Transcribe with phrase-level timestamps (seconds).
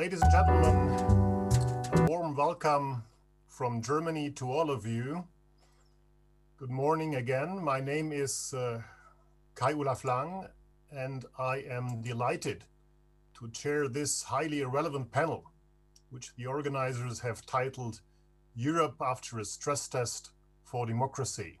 [0.00, 0.76] Ladies and gentlemen,
[1.92, 3.02] a warm welcome
[3.48, 5.26] from Germany to all of you.
[6.56, 7.62] Good morning again.
[7.62, 8.80] My name is uh,
[9.54, 10.46] Kai Olaf Lang,
[10.90, 12.64] and I am delighted
[13.38, 15.44] to chair this highly relevant panel,
[16.08, 18.00] which the organizers have titled
[18.54, 20.30] Europe After a Stress Test
[20.64, 21.58] for Democracy.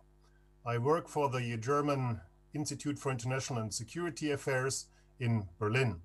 [0.64, 2.22] I work for the German
[2.54, 4.86] Institute for International and Security Affairs
[5.18, 6.00] in Berlin.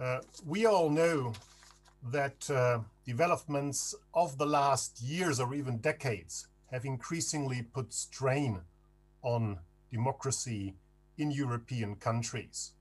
[0.00, 1.32] Uh, we all know
[2.02, 8.60] that uh, developments of the last years or even decades have increasingly put strain
[9.22, 9.58] on
[9.90, 10.74] democracy
[11.16, 12.72] in European countries.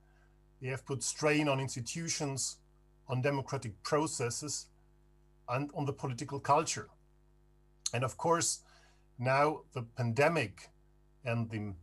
[0.62, 2.58] They have put strain on institutions,
[3.08, 4.68] on democratic processes,
[5.48, 6.90] and on the political culture.
[7.94, 8.60] And of course,
[9.18, 10.70] now the pandemic
[11.24, 11.74] and the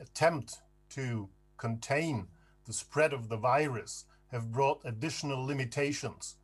[0.00, 1.28] attempt to
[1.58, 2.28] contain
[2.64, 6.36] the spread of the virus have brought additional limitations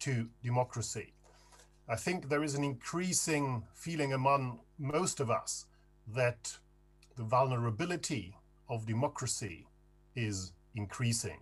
[0.00, 1.12] to democracy.
[1.88, 5.66] I think there is an increasing feeling among most of us
[6.14, 6.56] that
[7.16, 8.34] the vulnerability
[8.68, 9.66] of democracy
[10.16, 11.40] is increasing.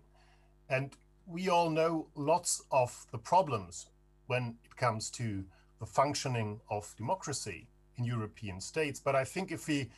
[0.68, 0.96] And
[1.26, 3.86] we all know lots of the problems
[4.26, 5.44] when it comes to
[5.78, 9.00] the functioning of democracy in European states.
[9.00, 9.90] But I think if we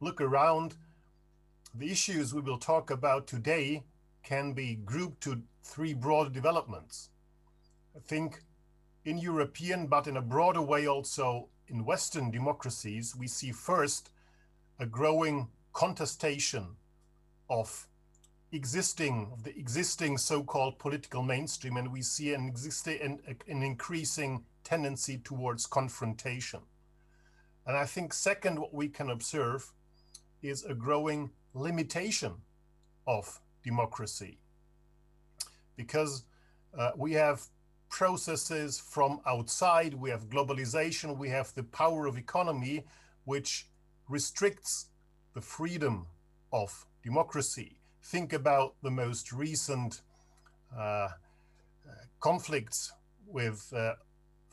[0.00, 0.76] look around,
[1.74, 3.84] the issues we will talk about today
[4.22, 7.10] can be grouped to three broad developments.
[7.96, 8.42] I think
[9.04, 14.10] in European, but in a broader way also in Western democracies, we see first
[14.78, 16.76] a growing contestation
[17.48, 17.86] of
[18.52, 24.44] existing of the existing so-called political mainstream, and we see an existing an, an increasing
[24.64, 26.60] tendency towards confrontation.
[27.66, 29.72] And I think second, what we can observe
[30.42, 32.34] is a growing limitation
[33.06, 34.38] of democracy
[35.76, 36.24] because
[36.78, 37.46] uh, we have
[37.88, 42.84] processes from outside, we have globalization, we have the power of economy,
[43.24, 43.66] which
[44.08, 44.86] restricts
[45.34, 46.06] the freedom
[46.52, 47.78] of democracy.
[48.02, 50.02] Think about the most recent
[50.76, 51.08] uh,
[52.20, 52.92] conflicts
[53.26, 53.94] with uh,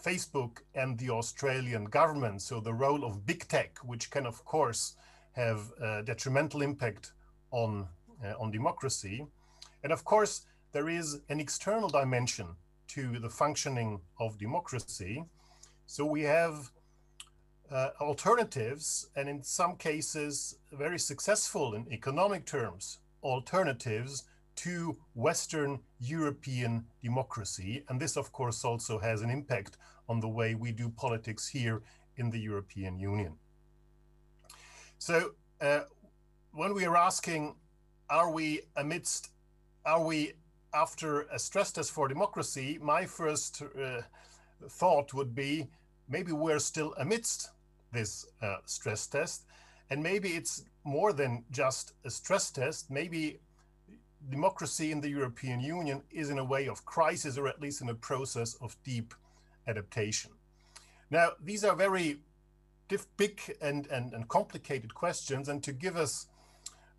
[0.04, 2.42] Facebook and the Australian government.
[2.42, 4.96] So the role of big tech, which can of course
[5.34, 7.12] have a detrimental impact
[7.52, 7.88] on
[8.40, 9.26] on democracy.
[9.84, 12.56] And of course, there is an external dimension
[12.90, 15.24] to the functioning of democracy.
[15.86, 16.72] So we have
[17.72, 24.24] uh, alternatives, and in some cases, very successful in economic terms, alternatives
[24.56, 27.84] to Western European democracy.
[27.90, 29.78] And this, of course, also has an impact
[30.10, 31.82] on the way we do politics here
[32.16, 33.34] in the European Union.
[34.98, 35.82] So uh,
[36.52, 37.56] when we are asking
[38.09, 39.29] are we amidst,
[39.85, 40.34] are we
[40.73, 42.78] after a stress test for democracy?
[42.81, 44.01] My first uh,
[44.69, 45.68] thought would be
[46.09, 47.50] maybe we're still amidst
[47.91, 49.45] this uh, stress test.
[49.90, 52.91] And maybe it's more than just a stress test.
[52.91, 53.40] Maybe
[54.29, 57.89] democracy in the European Union is in a way of crisis or at least in
[57.89, 59.13] a process of deep
[59.68, 60.31] adaptation.
[61.09, 62.19] Now, these are very
[63.18, 65.47] big and, and, and complicated questions.
[65.47, 66.28] And to give us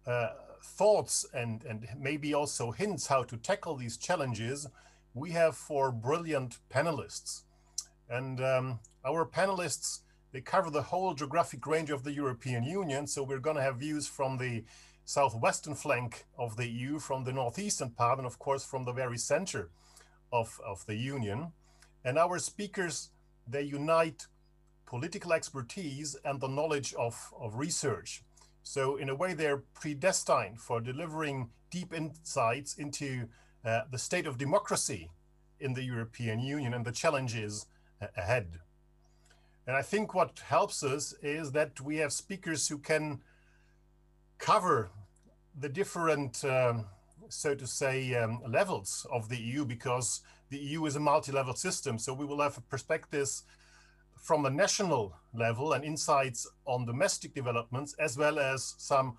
[0.06, 0.30] uh,
[0.62, 4.66] thoughts and, and maybe also hints how to tackle these challenges,
[5.14, 7.42] we have four brilliant panelists.
[8.08, 10.00] And um, our panelists,
[10.32, 13.06] they cover the whole geographic range of the European Union.
[13.06, 14.64] So we're going to have views from the
[15.04, 19.19] southwestern flank of the EU, from the northeastern part, and of course from the very
[19.19, 19.70] center
[20.32, 21.52] of, of the Union.
[22.04, 23.10] And our speakers,
[23.46, 24.26] they unite
[24.86, 28.22] political expertise and the knowledge of, of research.
[28.62, 33.28] So in a way, they're predestined for delivering deep insights into
[33.64, 35.10] uh, the state of democracy
[35.60, 37.66] in the European Union and the challenges
[38.00, 38.60] uh, ahead.
[39.66, 43.20] And I think what helps us is that we have speakers who can
[44.38, 44.90] cover
[45.58, 46.86] the different, um,
[47.28, 51.99] so to say, um, levels of the EU because the EU is a multi-level system.
[51.99, 53.43] So we will have perspectives
[54.20, 59.17] from the national level and insights on domestic developments, as well as some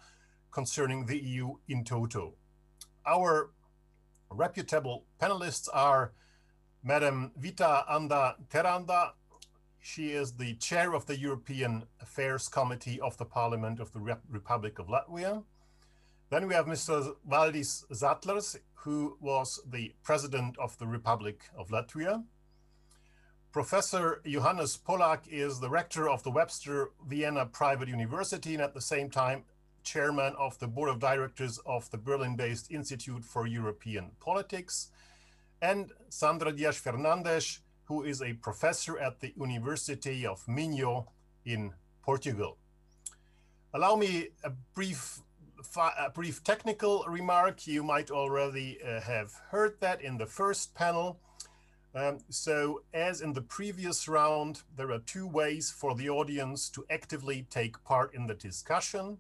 [0.51, 2.34] concerning the EU in toto.
[3.06, 3.51] Our
[4.30, 6.12] reputable panelists are
[6.84, 9.12] Madam Vita Anda Terauda.
[9.81, 14.22] She is the chair of the European Affairs Committee of the Parliament of the Rep
[14.30, 15.44] Republic of Latvia.
[16.30, 17.16] Then we have Mr.
[17.28, 22.24] Valdis Zatlers, who was the president of the Republic of Latvia.
[23.51, 28.81] Professor Johannes Pollak is the rector of the Webster Vienna Private University and at the
[28.81, 29.44] same time
[29.81, 34.92] chairman of the board of directors of the Berlin-based Institute for European Politics.
[35.62, 41.07] and Sandra Dias Fernandes, who is a professor at the University of Minho
[41.44, 41.74] in
[42.04, 42.57] Portugal.
[43.74, 45.19] Allow me a brief,
[45.75, 47.68] a brief technical remark.
[47.68, 51.19] You might already uh, have heard that in the first panel.
[51.95, 56.86] Um, so as in the previous round, there are two ways for the audience to
[56.89, 59.18] actively take part in the discussion.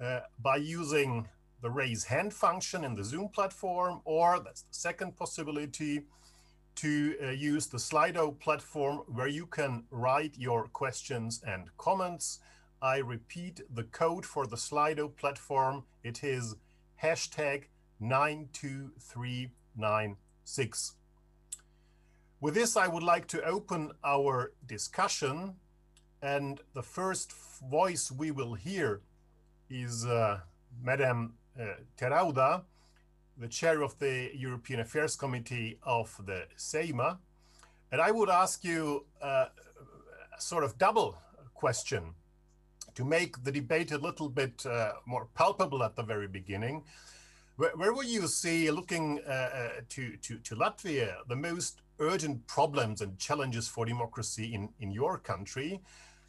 [0.00, 1.28] Uh, by using
[1.62, 6.02] the raise hand function in the Zoom platform, or that's the second possibility,
[6.74, 12.40] to uh, use the Slido platform where you can write your questions and comments.
[12.80, 15.84] I repeat the code for the Slido platform.
[16.02, 16.56] It is
[17.00, 17.66] hashtag
[18.00, 20.94] 92396.
[22.42, 25.54] With this, I would like to open our discussion.
[26.22, 27.32] And the first
[27.70, 29.02] voice we will hear
[29.70, 30.40] is uh,
[30.82, 32.62] Madame uh, Terauda,
[33.38, 37.18] the chair of the European Affairs Committee of the Saeima.
[37.92, 39.46] And I would ask you uh,
[40.36, 41.16] a sort of double
[41.54, 42.12] question
[42.96, 46.82] to make the debate a little bit uh, more palpable at the very beginning.
[47.54, 52.46] Where, where will you see, looking uh, uh, to, to, to Latvia, the most urgent
[52.46, 55.80] problems and challenges for democracy in, in your country?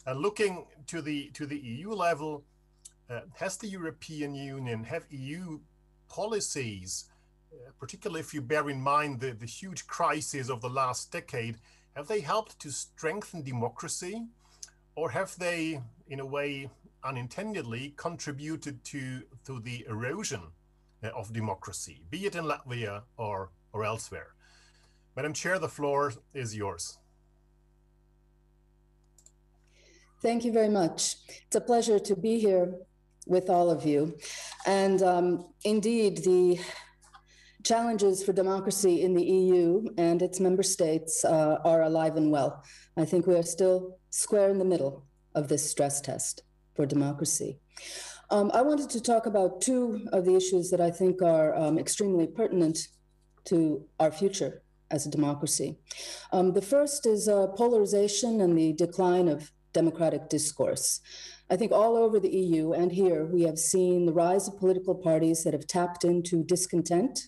[0.05, 2.43] Uh, looking to the, to the EU level,
[3.09, 5.59] uh, has the European Union, have EU
[6.09, 7.05] policies,
[7.51, 11.57] uh, particularly if you bear in mind the, the huge crisis of the last decade,
[11.95, 14.23] have they helped to strengthen democracy?
[14.95, 16.69] Or have they, in a way,
[17.03, 20.41] unintendedly contributed to, to the erosion
[21.03, 24.33] uh, of democracy, be it in Latvia or, or elsewhere?
[25.15, 26.97] Madam Chair, the floor is yours.
[30.23, 31.17] Thank you very much.
[31.45, 32.73] It's a pleasure to be here
[33.27, 34.17] with all of you.
[34.65, 36.59] And um, indeed, the
[37.63, 42.63] challenges for democracy in the EU and its member states uh, are alive and well.
[42.97, 45.05] I think we are still square in the middle
[45.35, 46.41] of this stress test
[46.75, 47.59] for democracy.
[48.31, 51.77] Um, I wanted to talk about two of the issues that I think are um,
[51.77, 52.79] extremely pertinent
[53.45, 54.62] to our future
[54.93, 55.75] as a democracy.
[56.31, 61.01] Um, the first is uh, polarization and the decline of democratic discourse.
[61.49, 64.95] I think all over the EU and here, we have seen the rise of political
[64.95, 67.27] parties that have tapped into discontent,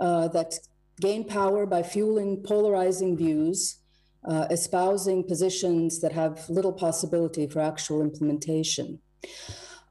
[0.00, 0.54] uh, that
[1.00, 3.78] gain power by fueling polarizing views,
[4.26, 8.98] uh, espousing positions that have little possibility for actual implementation.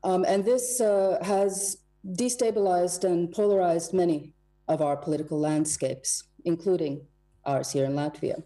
[0.03, 4.33] Um, and this uh, has destabilized and polarized many
[4.67, 7.05] of our political landscapes, including
[7.45, 8.43] ours here in Latvia.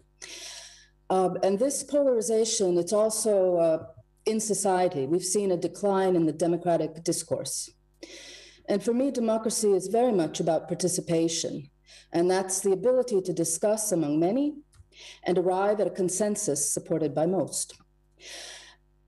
[1.10, 3.86] Um, and this polarization, it's also uh,
[4.26, 5.06] in society.
[5.06, 7.70] We've seen a decline in the democratic discourse.
[8.68, 11.70] And for me, democracy is very much about participation.
[12.12, 14.54] And that's the ability to discuss among many
[15.24, 17.76] and arrive at a consensus supported by most.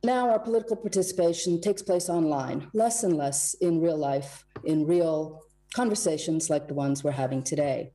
[0.02, 5.42] Now, our political participation takes place online, less and less in real life, in real
[5.74, 7.92] conversations like the ones we're having today.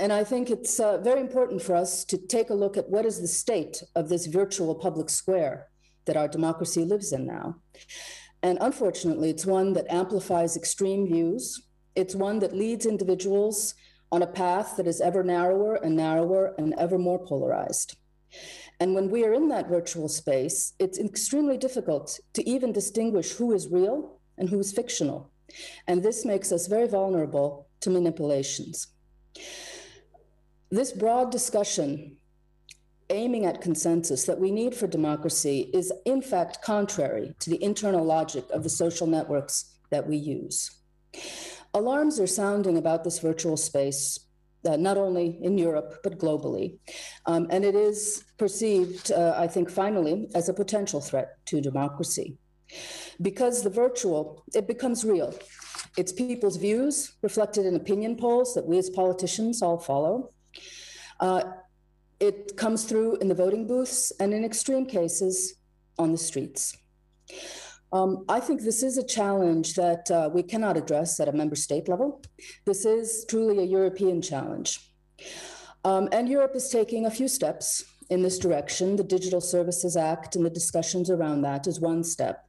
[0.00, 3.04] And I think it's uh, very important for us to take a look at what
[3.04, 5.68] is the state of this virtual public square
[6.06, 7.56] that our democracy lives in now.
[8.42, 11.66] And unfortunately, it's one that amplifies extreme views.
[11.94, 13.74] It's one that leads individuals
[14.10, 17.98] on a path that is ever narrower and narrower and ever more polarized.
[18.80, 23.52] And when we are in that virtual space, it's extremely difficult to even distinguish who
[23.52, 25.30] is real and who is fictional.
[25.86, 28.86] And this makes us very vulnerable to manipulations.
[30.70, 32.16] This broad discussion
[33.08, 38.04] aiming at consensus that we need for democracy is in fact contrary to the internal
[38.04, 40.70] logic of the social networks that we use.
[41.74, 44.20] Alarms are sounding about this virtual space,
[44.64, 46.78] uh, not only in Europe, but globally.
[47.26, 52.38] Um, and it is perceived, uh, I think, finally, as a potential threat to democracy.
[53.20, 55.34] Because the virtual, it becomes real.
[55.96, 60.30] It's people's views reflected in opinion polls that we as politicians all follow.
[61.20, 61.42] Uh,
[62.18, 65.54] it comes through in the voting booths and in extreme cases
[65.98, 66.76] on the streets.
[67.92, 71.56] Um, I think this is a challenge that uh, we cannot address at a member
[71.56, 72.22] state level.
[72.64, 74.92] This is truly a European challenge.
[75.84, 78.96] Um, and Europe is taking a few steps in this direction.
[78.96, 82.44] The Digital Services Act and the discussions around that is one step,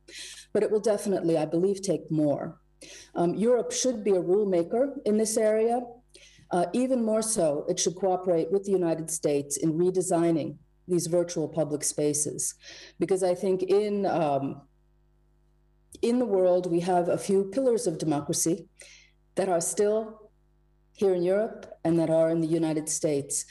[0.53, 2.59] but it will definitely, I believe, take more.
[3.15, 5.81] Um, Europe should be a rule maker in this area,
[6.51, 11.47] uh, even more so, it should cooperate with the United States in redesigning these virtual
[11.47, 12.55] public spaces.
[12.99, 14.61] Because I think in, um,
[16.01, 18.67] in the world, we have a few pillars of democracy
[19.35, 20.31] that are still
[20.93, 23.45] here in Europe and that are in the United States.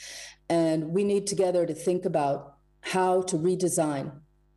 [0.49, 4.11] And we need together to think about how to redesign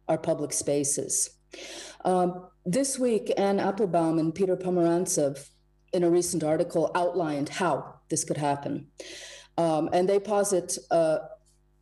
[0.08, 1.30] our public spaces.
[2.04, 5.48] Um, this week, Anne Applebaum and Peter Pomerantsev,
[5.92, 8.88] in a recent article, outlined how this could happen.
[9.56, 11.20] Um, and they posit a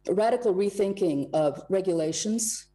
[0.08, 2.66] radical rethinking of regulations,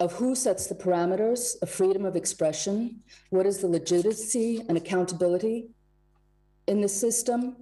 [0.00, 5.68] of who sets the parameters of freedom of expression, what is the legitimacy and accountability
[6.66, 7.56] in the system,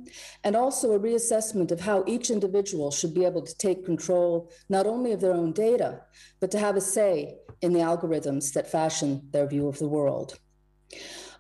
[0.44, 4.86] and also a reassessment of how each individual should be able to take control not
[4.86, 6.00] only of their own data,
[6.38, 10.38] but to have a say in the algorithms that fashion their view of the world.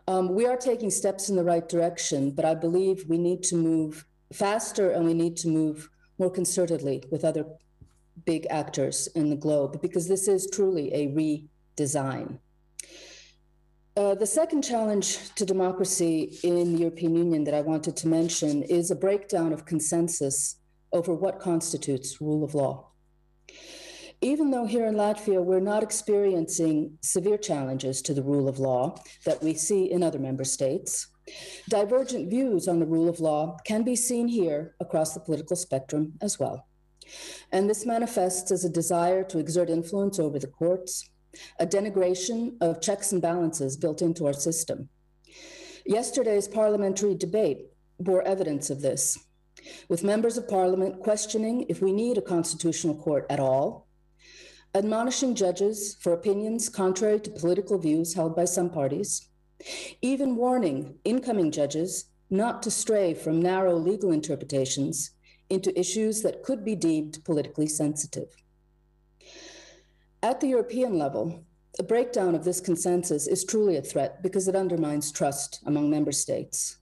[0.06, 3.56] Um, we are taking steps in the right direction, but I believe we need to
[3.56, 5.88] move faster and we need to move
[6.18, 7.44] more concertedly with other
[8.24, 12.38] big actors in the globe because this is truly a redesign.
[13.96, 18.62] Uh, the second challenge to democracy in the European Union that I wanted to mention
[18.62, 20.56] is a breakdown of consensus
[20.92, 22.89] over what constitutes rule of law.
[24.22, 28.94] Even though here in Latvia we're not experiencing severe challenges to the rule of law
[29.24, 31.06] that we see in other member states,
[31.70, 36.12] divergent views on the rule of law can be seen here across the political spectrum
[36.20, 36.66] as well.
[37.50, 41.08] And this manifests as a desire to exert influence over the courts,
[41.58, 44.90] a denigration of checks and balances built into our system.
[45.86, 49.18] Yesterday's parliamentary debate bore evidence of this,
[49.88, 53.86] with members of parliament questioning if we need a constitutional court at all,
[54.74, 59.28] admonishing judges for opinions contrary to political views held by some parties,
[60.00, 65.10] even warning incoming judges not to stray from narrow legal interpretations
[65.48, 68.28] into issues that could be deemed politically sensitive.
[70.22, 71.44] At the European level,
[71.78, 76.12] a breakdown of this consensus is truly a threat because it undermines trust among member
[76.12, 76.76] states.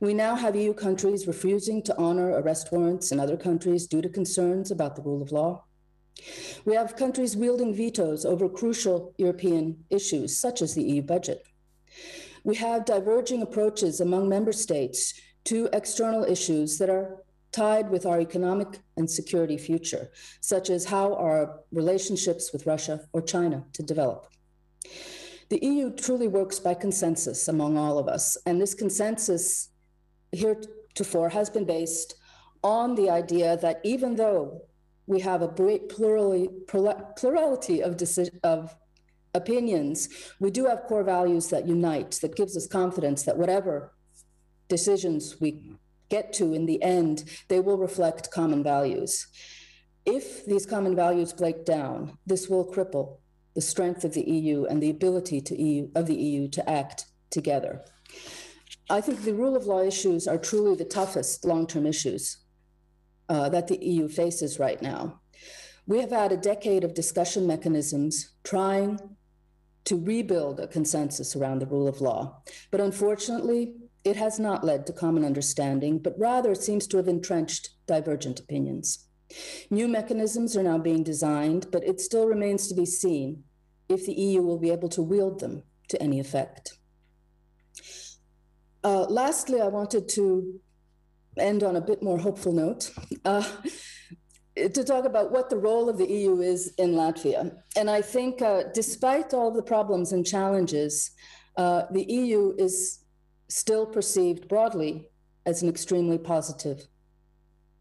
[0.00, 4.08] We now have EU countries refusing to honor arrest warrants in other countries due to
[4.08, 5.64] concerns about the rule of law.
[6.64, 11.46] We have countries wielding vetoes over crucial European issues, such as the EU budget.
[12.44, 18.20] We have diverging approaches among member states to external issues that are tied with our
[18.20, 20.10] economic and security future,
[20.40, 24.26] such as how our relationships with Russia or China to develop.
[25.48, 29.70] The EU truly works by consensus among all of us, and this consensus
[30.32, 32.14] heretofore has been based
[32.62, 34.62] on the idea that even though
[35.08, 36.50] we have a great plurality,
[37.16, 38.00] plurality of,
[38.44, 38.76] of
[39.34, 43.94] opinions, we do have core values that unite, that gives us confidence that whatever
[44.68, 45.72] decisions we
[46.10, 49.26] get to in the end, they will reflect common values.
[50.04, 53.18] If these common values break down, this will cripple
[53.54, 57.82] the strength of the EU and the ability EU, of the EU to act together.
[58.90, 62.38] I think the rule of law issues are truly the toughest long term issues
[63.28, 65.20] uh, that the EU faces right now.
[65.86, 68.98] We have had a decade of discussion mechanisms trying
[69.84, 72.42] to rebuild a consensus around the rule of law.
[72.70, 77.08] But unfortunately, it has not led to common understanding, but rather it seems to have
[77.08, 79.06] entrenched divergent opinions.
[79.70, 83.44] New mechanisms are now being designed, but it still remains to be seen
[83.88, 86.78] if the EU will be able to wield them to any effect.
[88.84, 90.60] Uh, lastly, I wanted to
[91.40, 92.90] end on a bit more hopeful note.
[93.24, 93.44] Uh,
[94.56, 97.52] to talk about what the role of the EU is in Latvia.
[97.76, 101.12] And I think, uh, despite all the problems and challenges,
[101.56, 103.04] uh, the EU is
[103.48, 105.08] still perceived broadly
[105.46, 106.86] as an extremely positive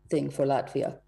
[0.09, 0.99] thing for Latvia.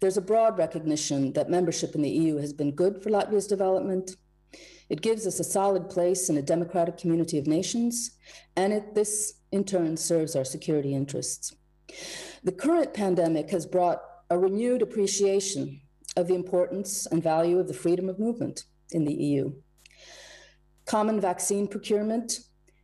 [0.00, 4.16] There's a broad recognition that membership in the EU has been good for Latvia's development.
[4.90, 8.18] It gives us a solid place in a democratic community of nations,
[8.56, 11.54] and it, this in turn serves our security interests.
[12.44, 15.80] The current pandemic has brought a renewed appreciation
[16.16, 19.52] of the importance and value of the freedom of movement in the EU.
[20.86, 22.40] Common vaccine procurement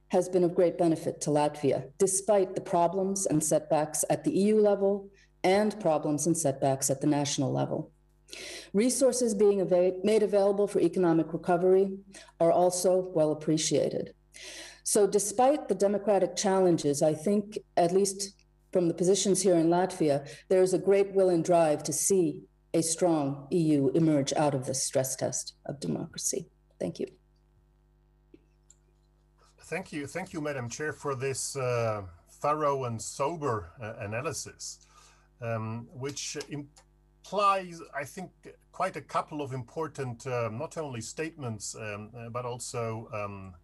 [0.08, 4.56] has been of great benefit to Latvia, despite the problems and setbacks at the EU
[4.60, 5.10] level
[5.44, 7.92] and problems and setbacks at the national level.
[8.72, 11.98] Resources being av- made available for economic recovery
[12.40, 14.14] are also well appreciated.
[14.84, 18.34] So, despite the democratic challenges, I think, at least
[18.78, 22.44] from the positions here in Latvia, there is a great will and drive to see
[22.72, 26.46] a strong EU emerge out of this stress test of democracy.
[26.78, 27.08] Thank you.
[29.62, 32.02] Thank you, thank you, Madam Chair, for this uh,
[32.40, 34.78] thorough and sober uh, analysis,
[35.42, 38.30] um, which implies, I think,
[38.70, 43.54] quite a couple of important, uh, not only statements, um, uh, but also um,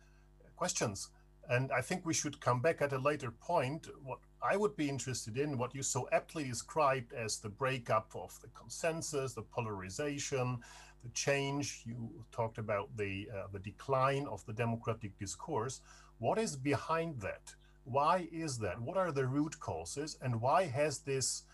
[0.57, 1.11] questions.
[1.49, 3.87] And I think we should come back at a later point.
[4.03, 8.39] What I would be interested in what you so aptly described as the breakup of
[8.43, 10.59] the consensus, the polarization,
[11.03, 11.83] the change.
[11.87, 15.81] You talked about the, uh, the decline of the democratic discourse.
[16.19, 17.55] What is behind that?
[17.85, 18.81] Why is that?
[18.81, 20.19] What are the root causes?
[20.21, 21.45] And why has this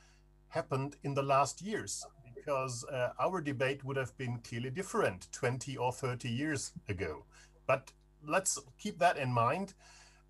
[0.49, 2.05] happened in the last years?
[2.35, 7.25] Because uh, our debate would have been clearly different 20 or 30 years ago.
[7.69, 7.93] But
[8.27, 9.75] let's keep that in mind.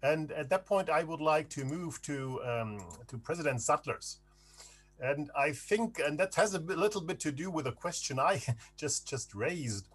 [0.03, 4.17] And at that point, I would like to move to, um, to President Zatlers.
[4.99, 8.19] And I think, and that has a bit, little bit to do with a question
[8.19, 8.43] I
[8.77, 9.89] just, just raised.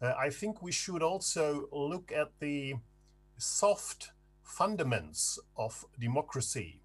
[0.00, 2.74] Uh, I think we should also look at the
[3.36, 4.12] soft
[4.46, 6.80] fundaments of democracy.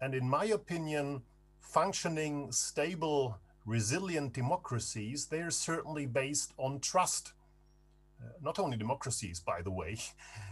[0.00, 1.22] And in my opinion,
[1.60, 7.32] functioning, stable, resilient democracies, they are certainly based on trust.
[8.20, 9.98] Uh, not only democracies, by the way,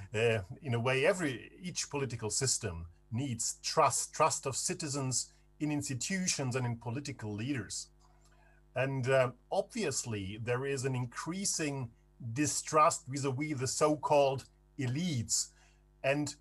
[0.61, 6.67] in a way, every each political system needs trust, trust of citizens in institutions and
[6.67, 7.89] in political leaders.
[8.75, 11.91] And uh, obviously, there is an increasing
[12.33, 14.45] distrust vis-a-vis the so-called
[14.79, 15.49] elites.
[16.03, 16.35] And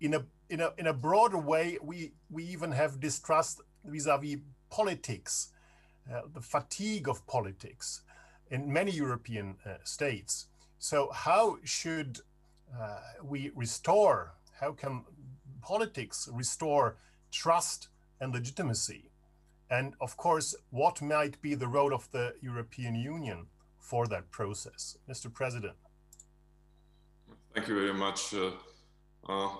[0.00, 4.38] in a in a in a broader way, we we even have distrust vis-a-vis
[4.70, 5.52] politics,
[6.12, 8.02] uh, the fatigue of politics
[8.50, 10.46] in many European uh, states.
[10.78, 12.20] So how should
[12.80, 14.34] uh, we restore?
[14.60, 15.04] How can
[15.60, 16.96] politics restore
[17.30, 17.88] trust
[18.20, 19.10] and legitimacy?
[19.70, 23.46] And of course, what might be the role of the European Union
[23.78, 24.98] for that process?
[25.08, 25.32] Mr.
[25.32, 25.76] President.
[27.54, 28.34] Thank you very much.
[28.34, 28.50] Uh,
[29.28, 29.50] uh,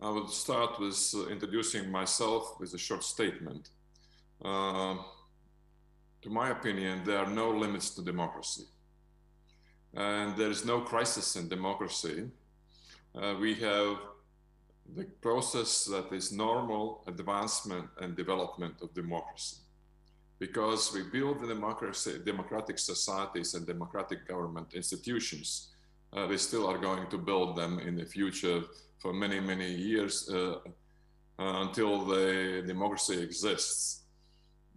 [0.00, 3.70] I will start with uh, introducing myself with a short statement.
[4.44, 4.96] Uh,
[6.22, 8.64] to my opinion, there are no limits to democracy.
[9.94, 12.28] And there is no crisis in democracy.
[13.16, 13.96] Uh, we have
[14.94, 19.56] the process that is normal advancement and development of democracy.
[20.38, 25.70] Because we build the democracy, democratic societies and democratic government institutions,
[26.12, 28.62] uh, we still are going to build them in the future
[28.98, 30.58] for many, many years uh,
[31.38, 34.02] uh until the democracy exists.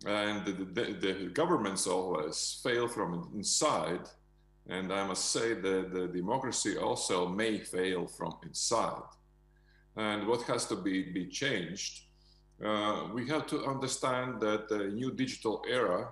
[0.05, 4.07] And the, the, the, governments always fail from inside.
[4.69, 9.09] And I must say that the democracy also may fail from inside.
[9.97, 12.03] And what has to be, be changed?
[12.63, 16.09] Uh, we have to understand that the new digital era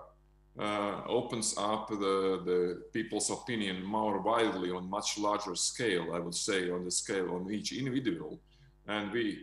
[0.60, 6.34] uh, opens up the, the people's opinion more widely on much larger scale, I would
[6.34, 8.40] say, on the scale on each individual.
[8.88, 9.40] And we,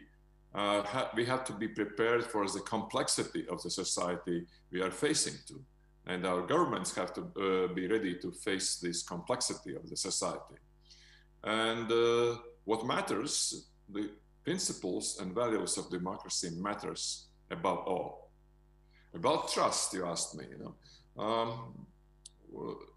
[0.54, 4.90] uh, ha we have to be prepared for the complexity of the society we are
[4.90, 5.62] facing to.
[6.06, 10.56] And our governments have to uh, be ready to face this complexity of the society.
[11.42, 14.10] And uh, what matters, the
[14.44, 18.30] principles and values of democracy matters above all.
[19.14, 20.74] About trust, you asked me, you know.
[21.22, 21.86] Um,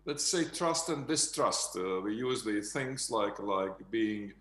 [0.06, 1.78] let's say trust and distrust.
[1.78, 4.34] Uh, we use the things like like being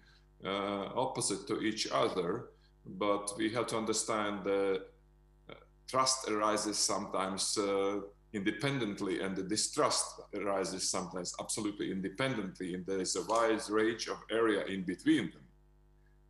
[0.44, 2.46] uh, opposite to each other,
[2.84, 4.82] but we have to understand that
[5.50, 5.54] uh,
[5.88, 8.00] trust arises sometimes uh,
[8.32, 14.18] independently, and the distrust arises sometimes absolutely independently, and there is a wide range of
[14.30, 15.42] area in between them.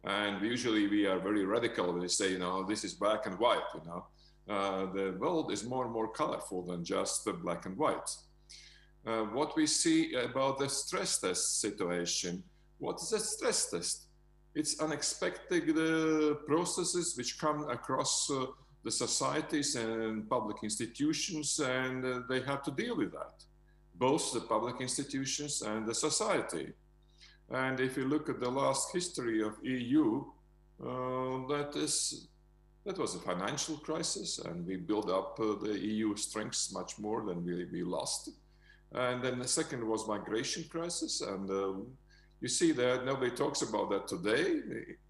[0.04, 3.38] And usually we are very radical when we say, you know, this is black and
[3.38, 4.06] white, you know
[4.48, 8.10] uh, the world is more and more colorful than just the black and white.
[9.06, 12.42] Uh, what we see about the stress test situation,
[12.78, 14.06] what is a stress test?
[14.54, 18.46] It's unexpected uh, processes which come across uh,
[18.86, 23.36] the societies and public institutions and uh, they have to deal with that,
[23.96, 26.66] both the public institutions and the society.
[27.50, 30.24] And if you look at the last history of EU,
[30.80, 32.28] uh, that is
[32.84, 37.24] that was a financial crisis, and we built up uh, the EU strengths much more
[37.28, 38.30] than we, we lost.
[38.92, 41.72] And then the second was migration crisis, and uh,
[42.40, 44.60] you see that nobody talks about that today.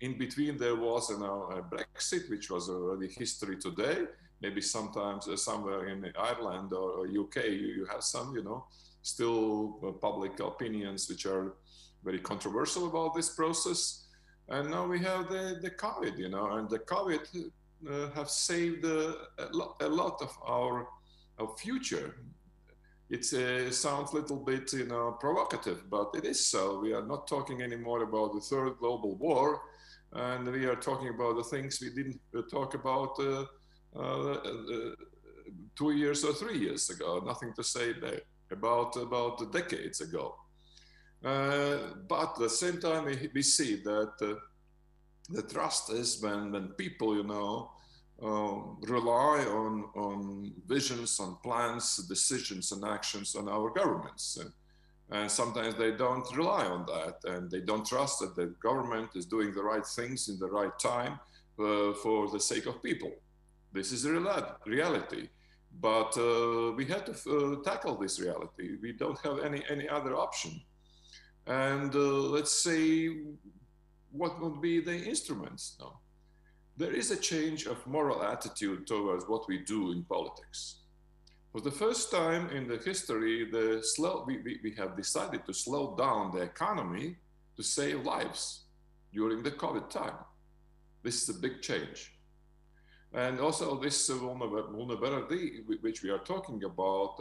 [0.00, 4.04] In between, there was you know, a Brexit, which was already history today.
[4.40, 8.66] Maybe sometimes uh, somewhere in Ireland or, UK, you, you, have some, you know,
[9.02, 11.54] still uh, public opinions which are
[12.04, 14.04] very controversial about this process.
[14.48, 17.50] And now we have the, the COVID, you know, and the COVID
[17.90, 20.86] uh, have saved uh, a, lot, a lot of our,
[21.40, 22.14] our future.
[23.08, 26.80] It uh, sounds a little bit, you know, provocative, but it is so.
[26.80, 29.62] We are not talking anymore about the third global war,
[30.12, 33.44] and we are talking about the things we didn't talk about uh,
[33.96, 34.36] uh,
[35.76, 37.22] two years or three years ago.
[37.24, 40.34] Nothing to say there about about decades ago.
[41.24, 41.76] Uh,
[42.08, 44.36] but at the same time, we, we see that
[45.28, 47.70] the trust is when when people, you know,
[48.22, 54.38] um, rely on, on visions, on plans, decisions, and actions on our governments.
[54.40, 54.50] And,
[55.10, 59.26] and sometimes they don't rely on that and they don't trust that the government is
[59.26, 61.20] doing the right things in the right time
[61.58, 63.12] uh, for the sake of people.
[63.72, 65.28] This is a reality.
[65.78, 68.78] But uh, we have to uh, tackle this reality.
[68.80, 70.58] We don't have any, any other option.
[71.46, 73.10] And uh, let's say,
[74.10, 75.76] what would be the instruments?
[75.78, 75.98] No
[76.76, 80.80] there is a change of moral attitude towards what we do in politics.
[81.52, 85.54] For the first time in the history, the slow, we, we, we have decided to
[85.54, 87.16] slow down the economy
[87.56, 88.64] to save lives
[89.12, 90.18] during the COVID time.
[91.02, 92.12] This is a big change.
[93.14, 97.14] And also this vulnerability which we are talking about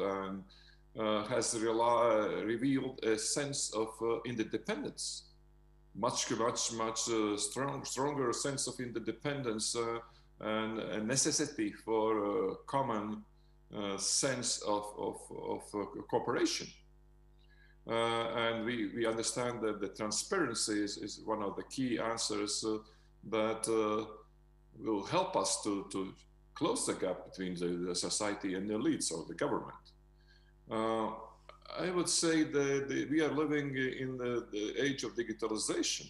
[0.99, 5.23] uh, has revealed a sense of uh, interdependence
[5.95, 9.99] much, much, much uh, strong, stronger sense of interdependence uh,
[10.41, 13.23] and a necessity for a common
[13.73, 16.67] uh, sense of, of, of uh, cooperation.
[17.87, 22.63] Uh, and we, we understand that the transparency is, is one of the key answers
[22.65, 22.77] uh,
[23.29, 23.67] that
[24.79, 26.13] will help us to, to
[26.53, 29.73] close the gap between the, the society and the elites or the government.
[31.79, 36.07] I would say that we are living in the, the age of digitalization.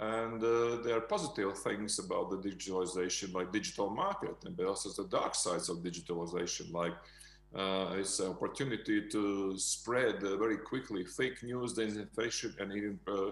[0.00, 4.90] And uh, there are positive things about the digitalization, like digital market, and are also
[5.02, 6.94] the dark sides of digitalization, like
[7.54, 13.30] uh, it's an opportunity to spread uh, very quickly fake news, disinformation, and even uh,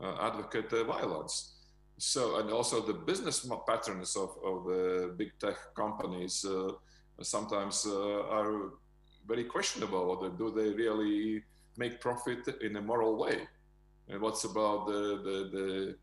[0.00, 1.54] uh, advocate uh, violence.
[1.96, 6.44] So, and also the business patterns of, of the big tech companies
[7.22, 8.72] sometimes are
[9.26, 11.42] very questionable whether do they really
[11.76, 13.48] make profit in a moral way?
[14.08, 15.96] And what's about the the the,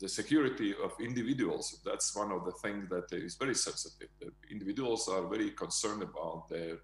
[0.00, 1.80] the security of individuals?
[1.84, 4.08] That's one of the things that is very sensitive.
[4.20, 6.78] The individuals are very concerned about their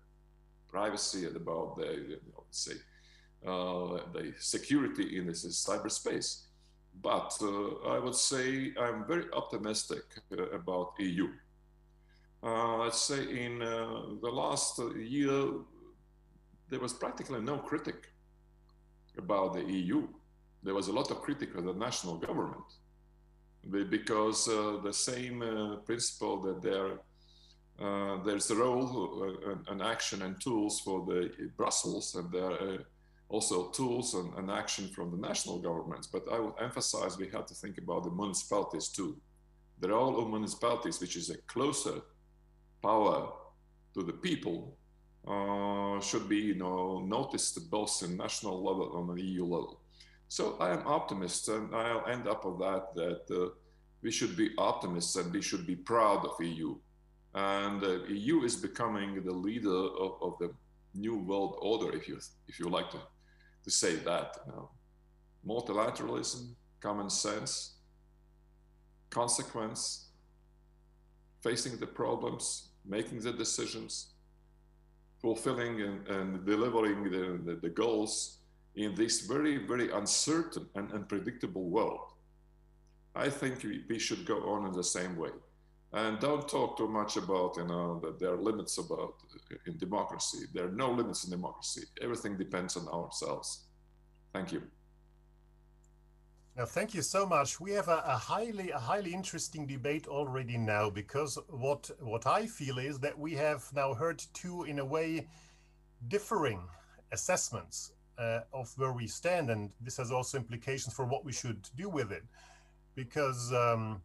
[0.68, 2.76] privacy and about their you know, say
[3.46, 6.44] uh, the security in this cyberspace.
[7.00, 11.28] But uh, I would say I'm very optimistic uh, about EU
[12.42, 15.50] let's say in uh, the last year,
[16.68, 18.12] there was practically no critic
[19.16, 20.06] about the EU.
[20.62, 22.64] There was a lot of critic of the national government
[23.90, 27.00] because uh, the same uh, principle that there
[27.80, 32.50] uh, there's a role uh, and, and, action and tools for the Brussels and there
[32.50, 32.78] are
[33.28, 36.08] also tools and, and action from the national governments.
[36.08, 39.16] But I would emphasize we have to think about the municipalities too.
[39.80, 42.00] The role of municipalities, which is a closer
[42.82, 43.32] power
[43.94, 44.76] to the people
[45.26, 49.80] uh, should be you know noticed both in national level and on EU level.
[50.28, 53.50] So I am optimist, and I'll end up on that that uh,
[54.02, 56.76] we should be optimists and we should be proud of EU.
[57.34, 60.50] And uh, EU is becoming the leader of, of, the
[60.94, 63.00] new world order, if you if you like to
[63.64, 64.38] to say that.
[64.46, 64.70] You know.
[65.46, 67.76] Multilateralism, common sense,
[69.10, 70.08] consequence,
[71.42, 74.14] facing the problems, making the decisions,
[75.20, 78.38] fulfilling and, and delivering the, the, the, goals
[78.76, 82.12] in this very, very uncertain and unpredictable world.
[83.14, 85.30] I think we, we should go on in the same way.
[85.92, 89.14] And don't talk too much about, you know, that there are limits about
[89.66, 90.46] in democracy.
[90.52, 91.84] There are no limits in democracy.
[92.02, 93.64] Everything depends on ourselves.
[94.34, 94.62] Thank you.
[96.58, 97.60] Now, thank you so much.
[97.60, 102.48] We have a, a, highly, a highly interesting debate already now because what what I
[102.48, 105.28] feel is that we have now heard two, in a way,
[106.08, 106.60] differing
[107.12, 111.68] assessments uh, of where we stand, and this has also implications for what we should
[111.76, 112.24] do with it,
[112.96, 113.52] because.
[113.52, 114.02] Um,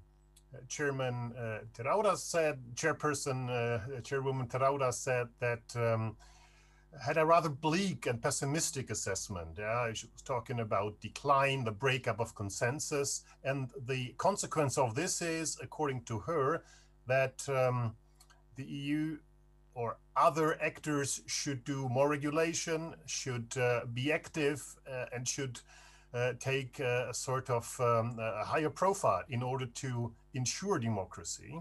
[0.68, 6.16] Chairman uh, Terauda said, Chairperson, uh, Chairwoman Terauda said that um,
[7.02, 9.50] had a rather bleak and pessimistic assessment.
[9.58, 15.22] Yeah, she was talking about decline, the breakup of consensus, and the consequence of this
[15.22, 16.64] is, according to her,
[17.08, 17.96] that um,
[18.56, 19.18] the EU
[19.76, 25.60] or other actors should do more regulation, should uh, be active, uh, and should
[26.14, 31.60] uh, take a sort of um, a higher profile in order to ensure democracy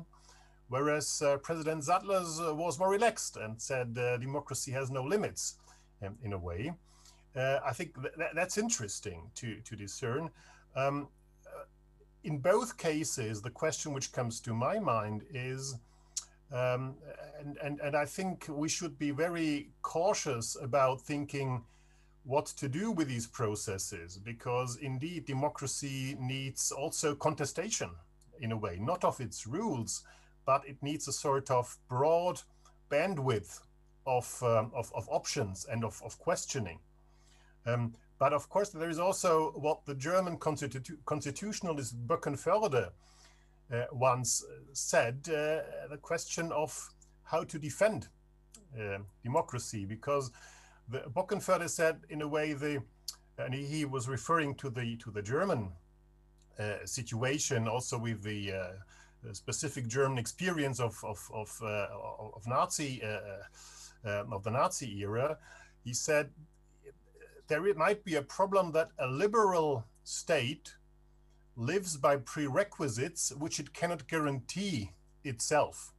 [0.73, 5.57] whereas uh, President Zatlers uh, was more relaxed and said uh, democracy has no limits
[6.03, 6.73] um, in a way.
[7.71, 10.23] I think th that's interesting to, to discern.
[10.83, 10.97] Um,
[12.31, 15.21] in both cases, the question which comes to my mind
[15.53, 15.63] is,
[16.61, 16.83] um,
[17.41, 21.51] and, and, and I think we should be very cautious about thinking
[22.33, 27.91] what to do with these processes, because indeed democracy needs also contestation
[28.45, 29.93] in a way, not of its rules,
[30.45, 32.41] but it needs a sort of broad
[32.91, 33.61] bandwidth
[34.07, 36.79] of, um, of, of, options and of, of questioning.
[37.67, 42.91] Um, but of course, there is also what the German constitu constitutionalist Böckenförde
[43.73, 46.91] uh, once said, uh, the question of
[47.23, 48.09] how to defend
[48.79, 50.31] uh, democracy, because
[50.89, 52.83] the Böckenförde said in a way the,
[53.39, 55.73] and he, he was referring to the to the German
[56.59, 58.73] uh, situation also with the uh,
[59.33, 61.87] specific German experience of of of, uh,
[62.37, 63.03] of Nazi
[64.05, 65.39] um, of the Nazi era,
[65.85, 66.31] he said
[67.49, 70.75] there might be a problem that a liberal state
[71.57, 74.91] lives by prerequisites which it cannot guarantee
[75.25, 75.93] itself.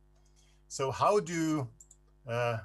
[0.68, 1.68] So how do
[2.28, 2.58] uh,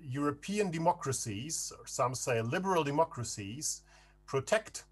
[0.00, 3.82] European democracies, or some say liberal democracies,
[4.26, 4.84] protect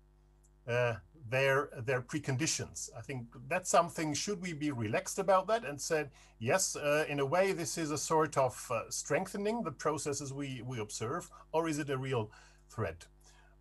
[0.69, 0.95] uh,
[1.31, 2.91] their their preconditions.
[2.97, 4.15] I think that's something.
[4.15, 7.91] Should we be relaxed about that and said yes, uh, in a way, this is
[7.91, 12.31] a sort of uh, strengthening the processes we we observe, or is it a real
[12.69, 13.07] threat?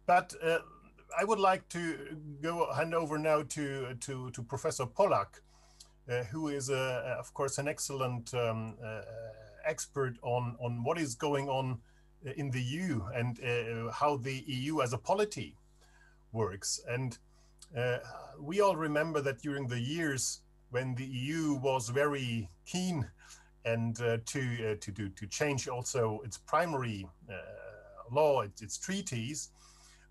[0.05, 0.59] But uh,
[1.17, 5.41] I would like to go hand over now to to to Professor Pollak,
[6.09, 8.77] uh, who is, uh, of course, an excellent um,
[9.65, 11.79] expert on on what is going on
[12.35, 13.39] in the EU and
[13.93, 15.55] how the EU as a polity
[16.31, 17.17] works and
[17.75, 17.97] uh,
[18.39, 23.05] we all remember that during the years when the EU was very keen
[23.65, 27.33] and uh, to uh, to do to change also its primary uh,
[28.11, 29.49] law, its, its, treaties,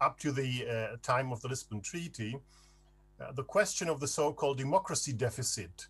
[0.01, 2.37] up to the uh, time of the Lisbon Treaty,
[3.35, 5.87] the question of the so-called democracy deficit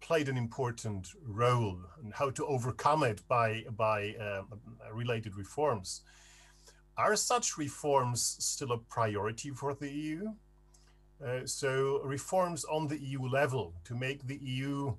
[0.00, 4.14] played an important role and how to overcome it by by
[4.92, 6.02] related reforms.
[6.96, 10.32] Are such reforms still a priority for the EU?
[11.24, 14.94] Uh, so reforms on the EU level to make the EU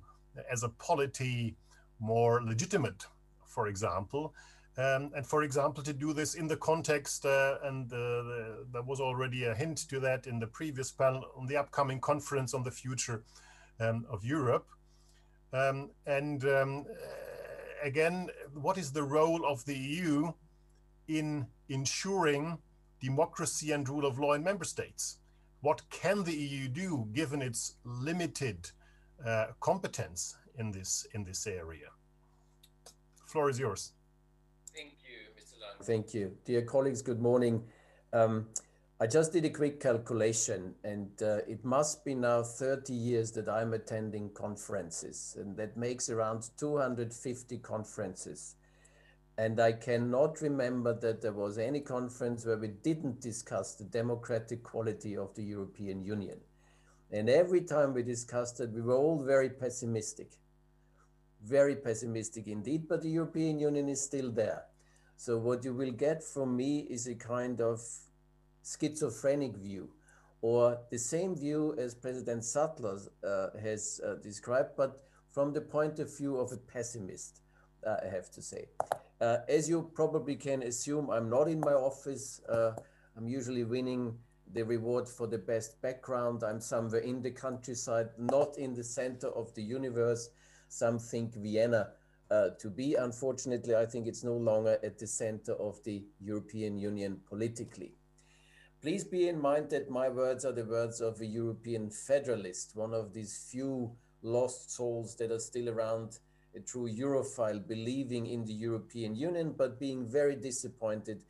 [0.51, 1.55] as a polity
[1.99, 3.05] more legitimate,
[3.45, 4.33] for example,
[4.77, 8.81] um, and for example, to do this in the context, uh, and uh, the, there
[8.81, 12.63] was already a hint to that in the previous panel on the upcoming conference on
[12.63, 13.23] the future
[13.81, 14.67] um, of Europe.
[15.51, 16.85] Um, and um,
[17.83, 20.31] again, what is the role of the EU
[21.09, 22.57] in ensuring
[23.01, 25.17] democracy and rule of law in member states?
[25.61, 28.69] What can the EU do given its limited
[29.25, 31.89] uh, competence in this in this area?
[33.25, 33.93] Floor is yours.
[34.75, 35.61] Thank you, Mr.
[35.61, 35.85] Lang.
[35.85, 37.01] Thank you, dear colleagues.
[37.01, 37.63] Good morning.
[38.11, 38.47] Um,
[38.99, 43.49] I just did a quick calculation, and uh, it must be now 30 years that
[43.49, 48.55] I'm attending conferences, and that makes around 250 conferences.
[49.37, 54.63] And I cannot remember that there was any conference where we didn't discuss the democratic
[54.63, 56.37] quality of the European Union.
[57.11, 60.31] And every time we discussed it, we were all very pessimistic,
[61.43, 64.63] very pessimistic indeed, but the European Union is still there.
[65.17, 67.81] So what you will get from me is a kind of
[68.63, 69.89] schizophrenic view
[70.41, 75.99] or the same view as President Sattler uh, has uh, described, but from the point
[75.99, 77.41] of view of a pessimist,
[77.87, 78.65] I have to say.
[79.19, 82.41] Uh, as you probably can assume, I'm not in my office.
[82.49, 82.73] Uh,
[83.17, 84.17] I'm usually winning
[84.53, 86.43] the reward for the best background.
[86.43, 90.29] I'm somewhere in the countryside, not in the center of the universe.
[90.67, 91.89] Some think Vienna
[92.29, 92.95] uh, to be.
[92.95, 97.93] Unfortunately, I think it's no longer at the center of the European Union politically.
[98.81, 102.95] Please be in mind that my words are the words of a European federalist, one
[102.95, 103.91] of these few
[104.23, 106.17] lost souls that are still around
[106.55, 111.21] a true Europhile, believing in the European Union, but being very disappointed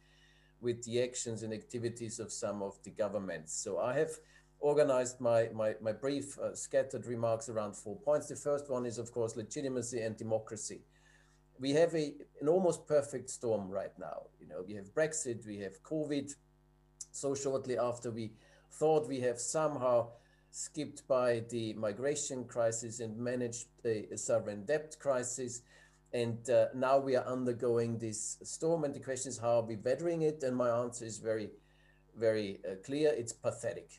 [0.62, 3.54] with the actions and activities of some of the governments.
[3.54, 4.12] So I have
[4.60, 8.28] organized my, my, my brief uh, scattered remarks around four points.
[8.28, 10.82] The first one is, of course, legitimacy and democracy.
[11.60, 14.28] We have a, an almost perfect storm right now.
[14.40, 16.34] You know, we have Brexit, we have COVID.
[17.12, 18.32] So shortly after we
[18.72, 20.10] thought we have somehow
[20.52, 25.62] skipped by the migration crisis and managed the sovereign debt crisis.
[26.14, 28.84] And uh, now we are undergoing this storm.
[28.84, 30.44] And the question is, how are we weathering it?
[30.44, 31.52] And my answer is very,
[32.18, 33.14] very uh, clear.
[33.16, 33.90] It's pathetic.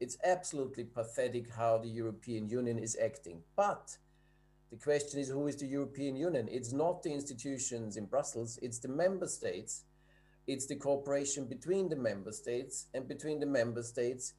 [0.00, 3.42] It's absolutely pathetic how the European Union is acting.
[3.54, 3.96] But
[4.70, 6.48] the question is, who is the European Union?
[6.50, 9.84] It's not the institutions in Brussels, it's the member states.
[10.46, 14.34] It's the cooperation between the member states and between the member states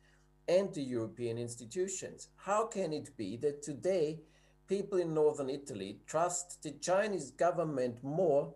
[0.48, 2.30] and the European institutions.
[2.36, 4.22] How can it be that today
[4.68, 8.54] people in northern Italy trust the Chinese government more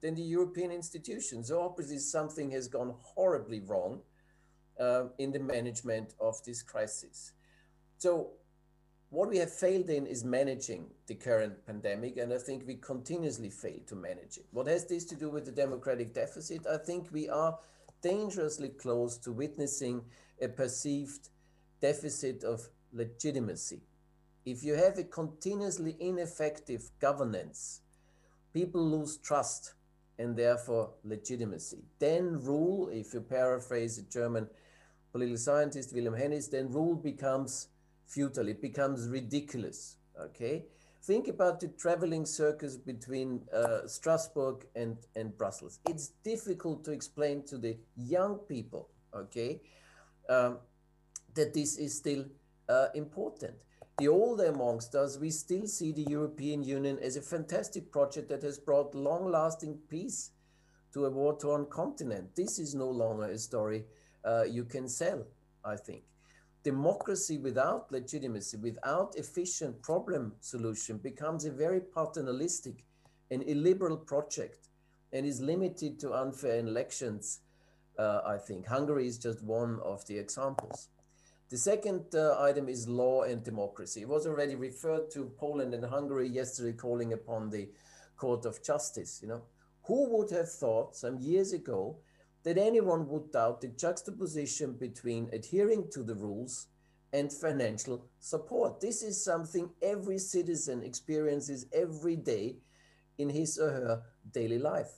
[0.00, 1.48] than the European institutions?
[1.48, 4.00] So obviously something has gone horribly wrong
[4.78, 7.32] uh, in the management of this crisis.
[7.98, 8.30] So
[9.10, 13.50] what we have failed in is managing the current pandemic, and I think we continuously
[13.50, 14.46] fail to manage it.
[14.50, 16.66] What has this to do with the democratic deficit?
[16.66, 17.56] I think we are
[18.06, 20.00] dangerously close to witnessing
[20.40, 21.28] a perceived
[21.80, 23.80] deficit of legitimacy.
[24.44, 27.80] If you have a continuously ineffective governance,
[28.52, 29.74] people lose trust
[30.20, 31.82] and therefore legitimacy.
[31.98, 34.46] Then rule, if you paraphrase a German
[35.10, 37.68] political scientist, Wilhelm Hennis, then rule becomes
[38.06, 39.96] futile, it becomes ridiculous.
[40.28, 40.66] Okay?
[41.06, 45.78] Think about the traveling circus between uh, Strasbourg and, and Brussels.
[45.88, 49.60] It's difficult to explain to the young people, okay,
[50.28, 50.58] um,
[51.34, 52.24] that this is still
[52.68, 53.54] uh, important.
[53.98, 58.42] The older amongst us, we still see the European Union as a fantastic project that
[58.42, 60.32] has brought long lasting peace
[60.92, 62.34] to a war torn continent.
[62.34, 63.84] This is no longer a story
[64.24, 65.24] uh, you can sell,
[65.64, 66.02] I think
[66.66, 72.84] democracy without legitimacy, without efficient problem solution, becomes a very paternalistic
[73.30, 74.68] and illiberal project
[75.12, 77.38] and is limited to unfair elections,
[78.00, 78.66] uh, I think.
[78.66, 80.88] Hungary is just one of the examples.
[81.50, 84.00] The second uh, item is law and democracy.
[84.00, 87.68] It was already referred to Poland and Hungary yesterday calling upon the
[88.16, 89.20] Court of Justice.
[89.22, 89.42] You know,
[89.84, 91.98] who would have thought some years ago
[92.46, 96.68] that anyone would doubt the juxtaposition between adhering to the rules
[97.12, 98.80] and financial support.
[98.80, 102.58] This is something every citizen experiences every day
[103.18, 104.92] in his or her daily life.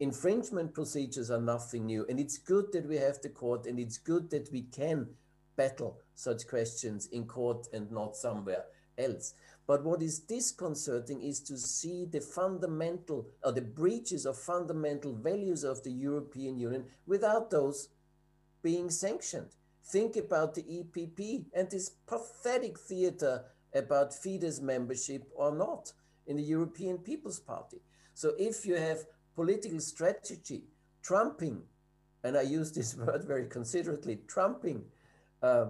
[0.00, 3.98] Infringement procedures are nothing new, and it's good that we have the court, and it's
[3.98, 5.08] good that we can
[5.56, 8.64] battle such questions in court and not somewhere
[8.96, 9.34] else.
[9.68, 15.62] But what is disconcerting is to see the fundamental or the breaches of fundamental values
[15.62, 17.90] of the European Union without those
[18.62, 19.50] being sanctioned.
[19.84, 25.92] Think about the EPP and this pathetic theater about Fidesz membership or not
[26.26, 27.82] in the European People's Party.
[28.14, 29.04] So if you have
[29.36, 30.62] political strategy
[31.02, 31.60] trumping,
[32.24, 34.82] and I use this word very considerately, trumping
[35.42, 35.66] uh,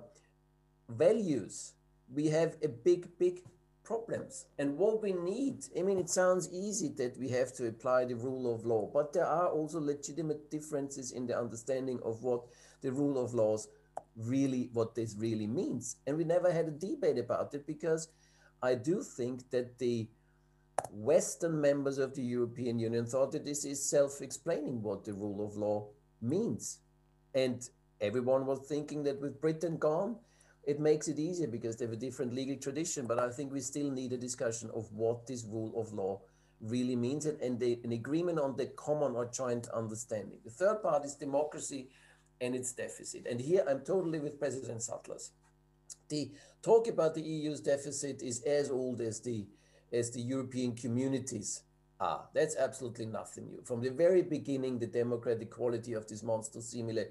[0.88, 1.72] values,
[2.14, 3.42] we have a big, big
[3.88, 4.44] problems.
[4.58, 8.16] And what we need, I mean, it sounds easy that we have to apply the
[8.16, 12.42] rule of law, but there are also legitimate differences in the understanding of what
[12.82, 13.66] the rule of laws
[14.14, 15.96] really, what this really means.
[16.06, 18.08] And we never had a debate about it because
[18.62, 20.06] I do think that the
[20.90, 25.46] Western members of the European Union thought that this is self explaining what the rule
[25.46, 25.88] of law
[26.20, 26.80] means.
[27.34, 27.66] And
[28.02, 30.16] everyone was thinking that with Britain gone,
[30.68, 33.06] it makes it easier because they have a different legal tradition.
[33.06, 36.20] But I think we still need a discussion of what this rule of law
[36.60, 40.38] really means and, and the, an agreement on the common or joint understanding.
[40.44, 41.88] The third part is democracy
[42.42, 43.26] and its deficit.
[43.26, 45.30] And here I'm totally with President Zatlers.
[46.10, 49.46] The talk about the EU's deficit is as old as the
[49.90, 51.62] as the European communities
[51.98, 52.26] are.
[52.34, 53.62] That's absolutely nothing new.
[53.64, 57.06] From the very beginning, the democratic quality of this monster simile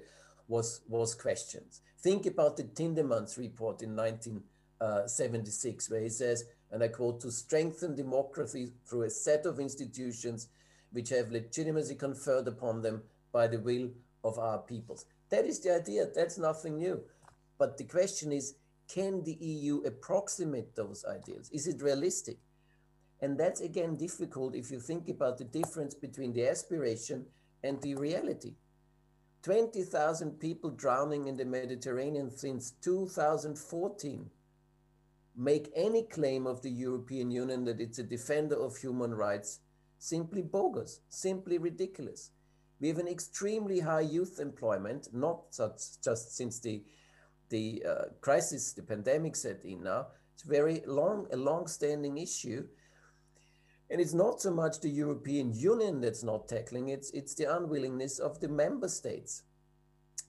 [0.48, 1.78] was was questioned.
[2.00, 7.94] Think about the Tindemans report in 1976, where he says, and I quote, to strengthen
[7.94, 10.48] democracy through a set of institutions
[10.90, 13.90] which have legitimacy conferred upon them by the will
[14.24, 15.04] of our peoples.
[15.30, 16.06] That is the idea.
[16.14, 17.02] That's nothing new.
[17.58, 18.54] But the question is,
[18.88, 21.50] can the EU approximate those ideals?
[21.50, 22.38] Is it realistic?
[23.20, 27.26] And that's again difficult if you think about the difference between the aspiration
[27.62, 28.54] and the reality.
[29.48, 34.28] 20,000 people drowning in the Mediterranean since 2014
[35.34, 39.60] make any claim of the European Union that it's a defender of human rights
[39.98, 42.28] simply bogus, simply ridiculous.
[42.78, 46.84] We have an extremely high youth employment, not such, just since the,
[47.48, 50.08] the uh, crisis, the pandemic set in now.
[50.34, 52.66] It's very long, a long-standing issue
[53.90, 58.18] and it's not so much the European Union that's not tackling it, it's the unwillingness
[58.18, 59.42] of the member states.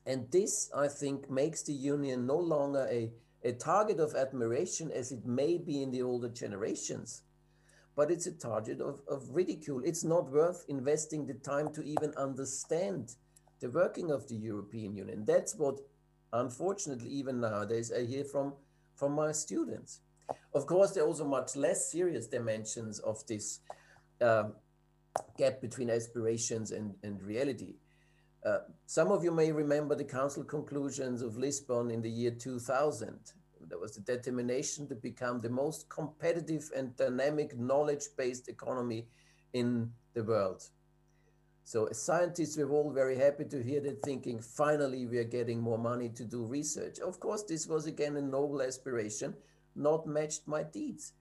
[0.05, 3.11] And this, I think, makes the Union no longer a,
[3.43, 7.23] a target of admiration as it may be in the older generations,
[7.95, 9.81] but it's a target of, of ridicule.
[9.83, 13.15] It's not worth investing the time to even understand
[13.59, 15.25] the working of the European Union.
[15.25, 15.79] That's what,
[16.31, 18.53] unfortunately, even nowadays, I hear from,
[18.95, 19.99] from my students.
[20.53, 23.59] Of course, there are also much less serious dimensions of this
[24.21, 24.53] um,
[25.37, 27.75] gap between aspirations and, and reality.
[28.45, 33.19] Uh, some of you may remember the council conclusions of Lisbon in the year 2000.
[33.67, 39.07] There was the determination to become the most competitive and dynamic knowledge-based economy
[39.53, 40.63] in the world.
[41.65, 45.61] So as scientists, we're all very happy to hear that thinking, finally, we are getting
[45.61, 46.99] more money to do research.
[46.99, 49.35] Of course, this was again a noble aspiration,
[49.79, 51.13] not matched my deeds.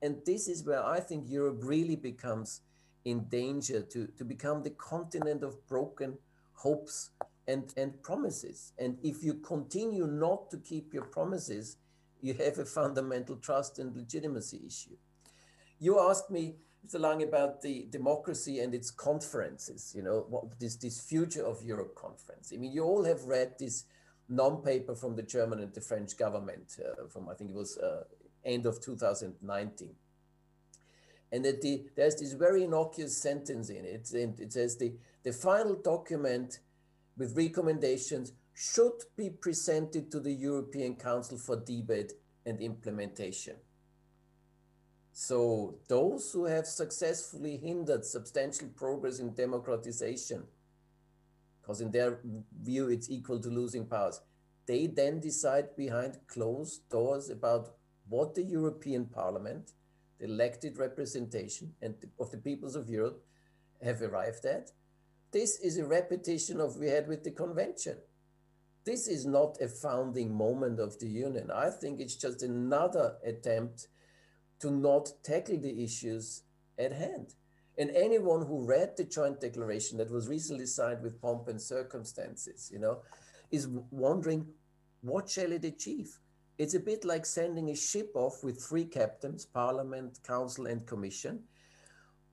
[0.00, 2.60] And this is where I think Europe really becomes
[3.04, 6.18] in danger to, to become the continent of broken
[6.54, 7.10] hopes
[7.48, 8.72] and, and promises.
[8.78, 11.76] And if you continue not to keep your promises,
[12.20, 14.96] you have a fundamental trust and legitimacy issue.
[15.80, 16.54] You asked me,
[16.86, 17.00] Mr.
[17.00, 21.94] Lang, about the democracy and its conferences, you know, what this, this future of Europe
[21.94, 22.52] conference.
[22.54, 23.84] I mean, you all have read this
[24.28, 28.04] non-paper from the German and the French government uh, from, I think it was uh,
[28.44, 29.90] end of 2019.
[31.32, 34.92] And that the, there's this very innocuous sentence in it, and it says the,
[35.22, 36.60] the final document
[37.16, 42.12] with recommendations should be presented to the European Council for debate
[42.44, 43.56] and implementation.
[45.12, 50.44] So those who have successfully hindered substantial progress in democratization,
[51.62, 52.18] because in their
[52.60, 54.20] view it's equal to losing powers,
[54.66, 57.76] they then decide behind closed doors about
[58.08, 59.70] what the European Parliament,
[60.18, 63.24] the elected representation and of the peoples of Europe
[63.82, 64.70] have arrived at.
[65.30, 67.96] This is a repetition of we had with the convention.
[68.84, 71.50] This is not a founding moment of the union.
[71.50, 73.86] I think it's just another attempt
[74.60, 76.42] to not tackle the issues
[76.78, 77.34] at hand.
[77.78, 82.70] And anyone who read the joint declaration that was recently signed with pomp and circumstances,
[82.72, 82.98] you know,
[83.50, 84.46] is wondering
[85.00, 86.18] what shall it achieve?
[86.58, 91.40] It's a bit like sending a ship off with three captains, parliament, council, and commission,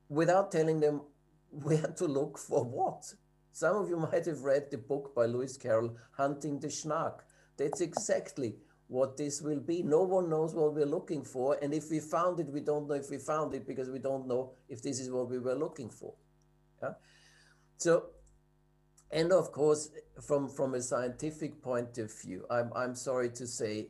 [0.09, 1.01] without telling them
[1.49, 3.11] where to look for what.
[3.51, 7.25] Some of you might have read the book by Lewis Carroll, Hunting the Snark.
[7.57, 8.55] That's exactly
[8.89, 9.83] what this will be.
[9.83, 11.57] No one knows what we're looking for.
[11.61, 14.27] And if we found it, we don't know if we found it because we don't
[14.27, 16.15] know if this is what we were looking for.
[16.81, 16.93] Yeah?
[17.77, 18.07] So,
[19.11, 23.89] and of course, from, from a scientific point of view, I'm, I'm sorry to say,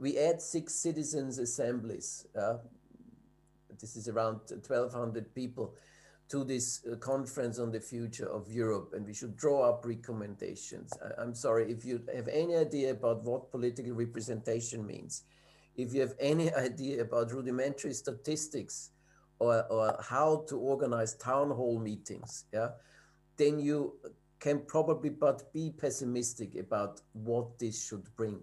[0.00, 2.26] we had six citizens' assemblies.
[2.36, 2.56] Uh,
[3.80, 5.74] this is around 1,200 people
[6.32, 10.90] to this uh, conference on the future of Europe, and we should draw up recommendations.
[11.18, 15.24] I, am sorry, if you have any idea about what political representation means,
[15.76, 18.92] if you have any idea about rudimentary statistics
[19.40, 22.70] or, or how to organize town hall meetings, yeah,
[23.36, 23.92] then you
[24.40, 28.40] can probably but be pessimistic about what this should bring.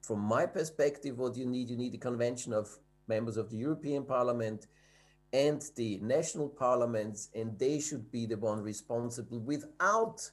[0.00, 2.68] From my perspective, what you need, you need a convention of
[3.06, 4.66] members of the European Parliament,
[5.32, 10.30] and the national parliaments, and they should be the one responsible without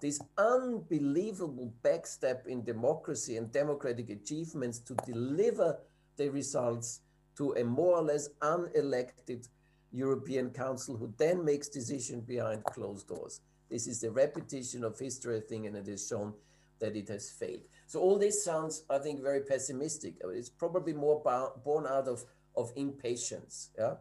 [0.00, 5.78] this unbelievable backstep in democracy and democratic achievements to deliver
[6.16, 7.00] the results
[7.36, 9.48] to a more or less unelected
[9.92, 13.40] European Council who then makes decisions behind closed doors.
[13.70, 16.34] This is the repetition of history, I think, and it has shown
[16.80, 17.62] that it has failed.
[17.86, 20.14] So all this sounds, I think, very pessimistic.
[20.24, 21.22] It's probably more
[21.64, 22.24] born out of,
[22.56, 23.70] of impatience.
[23.78, 23.94] Yeah.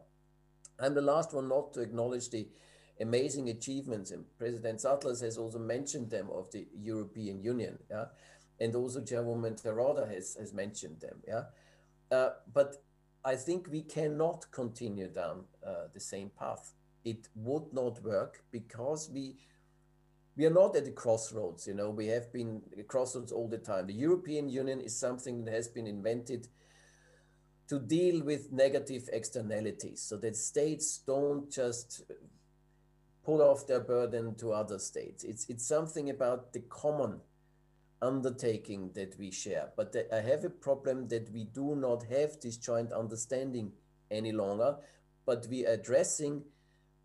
[0.80, 2.48] I'm the last one not to acknowledge the
[3.00, 8.06] amazing achievements, and President Zatlers has also mentioned them of the European Union, yeah,
[8.60, 11.44] and also Chairwoman Terauda has, has mentioned them, yeah.
[12.12, 12.78] Uh, but
[13.26, 16.74] I think we cannot continue down uh, the same path.
[17.04, 19.36] It would not work because we
[20.38, 21.66] we are not at the crossroads.
[21.66, 23.88] You know, we have been crossroads all the time.
[23.88, 26.48] The European Union is something that has been invented
[27.68, 32.04] to deal with negative externalities so that states don't just
[33.26, 35.24] pull off their burden to other states.
[35.24, 37.20] It's, it's something about the common
[38.02, 39.70] undertaking that we share.
[39.76, 43.72] But I have a problem that we do not have this joint understanding
[44.10, 44.78] any longer,
[45.26, 46.44] but we are addressing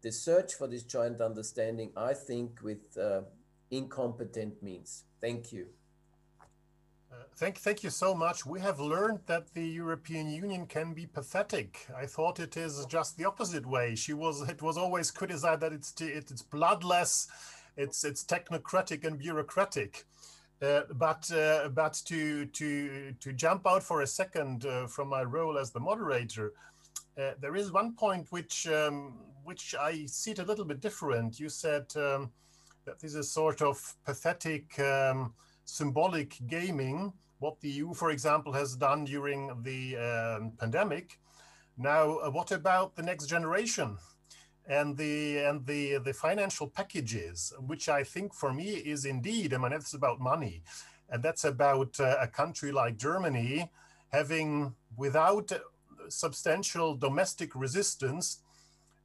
[0.03, 3.23] the search for this joint understanding, I think, with uh,
[3.71, 5.05] incompetent means.
[5.21, 5.67] Thank you.
[7.37, 8.47] Thank, thank you so much.
[8.47, 11.87] We have learned that the European Union can be pathetic.
[11.97, 13.95] I thought it is just the opposite way.
[13.97, 17.29] She was, it was always criticized that it's, it's bloodless,
[17.77, 20.05] it's, it's technocratic and bureaucratic.
[20.63, 25.23] Uh, but uh, but to to to jump out for a second uh, from my
[25.23, 26.53] role as the moderator,
[27.19, 31.41] uh, there is one point which um, which I see it a little bit different.
[31.41, 32.31] You said um,
[32.85, 34.79] that this is sort of pathetic.
[34.79, 35.35] Um,
[35.65, 41.19] symbolic gaming, what the EU, for example, has done during the um, pandemic.
[41.77, 43.99] Now, uh, what about the next generation?
[44.67, 49.59] and the and the the financial packages which i think for me is indeed i
[49.59, 50.63] mean it's about money
[51.11, 53.69] and that's about uh, a country like germany
[54.13, 55.51] having without
[56.09, 58.41] substantial domestic resistance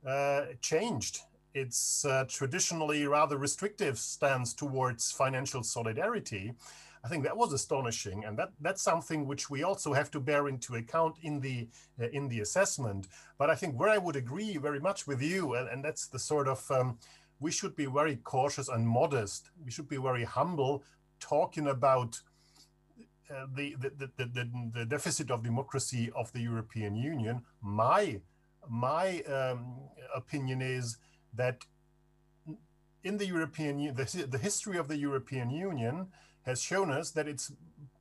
[0.05, 1.21] uh, changed
[1.57, 6.53] its uh, traditionally rather restrictive stance towards financial solidarity.
[7.03, 10.47] I think that was astonishing, and that that's something which we also have to bear
[10.47, 11.67] into account in the
[12.01, 13.07] uh, in the assessment.
[13.37, 16.19] But I think where I would agree very much with you, and, and that's the
[16.19, 16.97] sort of um,
[17.39, 19.51] we should be very cautious and modest.
[19.63, 20.83] We should be very humble,
[21.19, 22.19] talking about
[23.29, 27.41] uh, the, the, the, the, deficit of democracy of the European Union.
[27.61, 28.21] My
[28.69, 29.75] my um,
[30.15, 30.97] opinion is
[31.37, 31.65] that
[33.03, 36.07] in the European the, the history of the European Union
[36.45, 37.51] has shown us that it's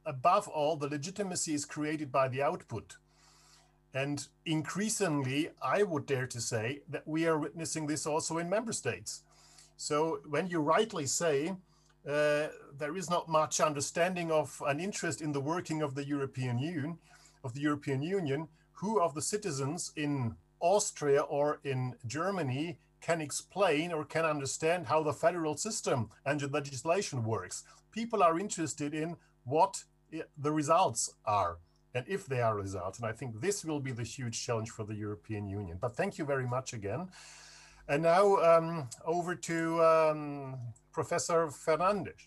[0.05, 2.97] above all the legitimacy is created by the output.
[3.93, 8.73] And increasingly, I would dare to say that we are witnessing this also in member
[8.73, 9.23] states.
[9.77, 11.55] So when you rightly say
[12.07, 16.59] uh, there is not much understanding of an interest in the working of the European
[16.59, 16.99] Union,
[17.43, 23.93] of the European Union, who of the citizens in Austria or in Germany can explain
[23.93, 27.63] or can understand how the federal system and the legislation works.
[27.93, 29.85] People are interested in what
[30.45, 31.59] the results are
[31.95, 32.99] and if they are results.
[32.99, 35.79] And I think this will be the huge challenge for the European Union.
[35.81, 37.09] But thank you very much again.
[37.89, 39.59] And now um, over to
[39.93, 40.59] um,
[40.93, 42.23] Professor Fernandes.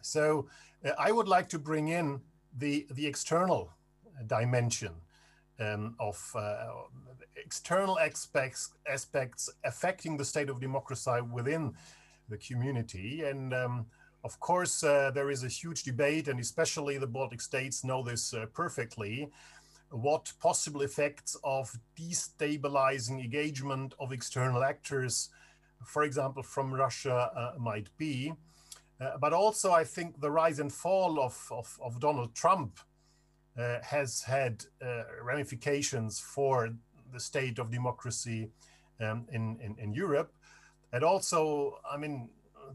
[0.00, 0.48] So
[0.82, 2.22] uh, I would like to bring in
[2.56, 3.70] the, the external
[4.26, 4.94] dimension
[5.60, 6.66] um, of uh,
[7.36, 11.74] external aspects, aspects affecting the state of democracy within
[12.28, 13.22] the community.
[13.22, 13.86] And um,
[14.24, 18.32] of course, uh, there is a huge debate, and especially the Baltic states know this
[18.32, 19.30] uh, perfectly,
[19.90, 25.28] what possible effects of destabilizing engagement of external actors,
[25.84, 28.32] for example, from Russia, uh, might be.
[29.00, 32.78] Uh, but also, I think the rise and fall of, of, of Donald Trump
[33.58, 36.70] uh, has had uh, ramifications for
[37.12, 38.50] the state of democracy
[39.00, 40.32] um, in, in, in, Europe.
[40.92, 42.28] And also, I mean,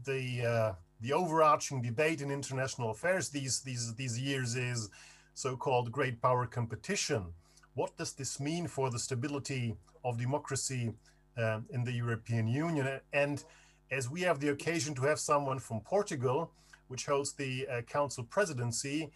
[0.04, 4.88] the, uh, the overarching debate in international affairs these, these, these years is
[5.34, 7.26] so-called great power competition.
[7.74, 10.92] What does this mean for the stability of democracy
[11.36, 13.00] uh, in the European Union?
[13.12, 13.42] And
[13.90, 16.52] as we have the occasion to have someone from Portugal,
[16.88, 19.10] which holds the uh, council presidency,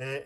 [0.00, 0.18] uh,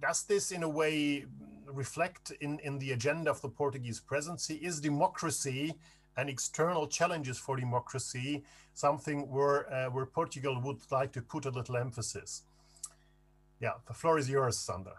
[0.00, 1.26] does this in a way
[1.66, 4.54] reflect in, in the agenda of the Portuguese presidency?
[4.56, 5.74] Is democracy
[6.16, 8.44] and external challenges for democracy
[8.74, 12.42] something where, uh, where Portugal would like to put a little emphasis?
[13.60, 14.94] Yeah, the floor is yours, Sandra.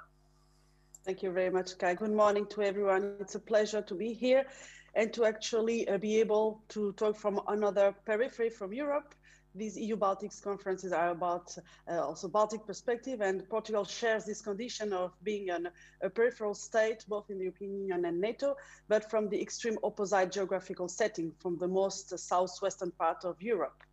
[1.04, 1.96] Thank you very much, Kai.
[1.96, 3.16] Good morning to everyone.
[3.20, 4.46] It's a pleasure to be here
[4.94, 9.16] and to actually uh, be able to talk from another periphery from Europe.
[9.54, 11.58] These EU Baltics conferences are about
[11.90, 15.70] uh, also Baltic perspective, and Portugal shares this condition of being an,
[16.02, 18.56] a peripheral state, both in the European Union and NATO,
[18.88, 23.84] but from the extreme opposite geographical setting, from the most uh, southwestern part of Europe.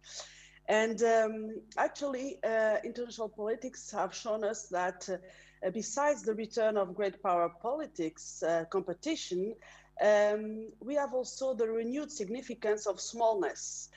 [0.68, 6.94] And um, actually, uh, international politics have shown us that uh, besides the return of
[6.94, 9.54] great power politics uh, competition,
[10.00, 13.88] um, we have also the renewed significance of smallness.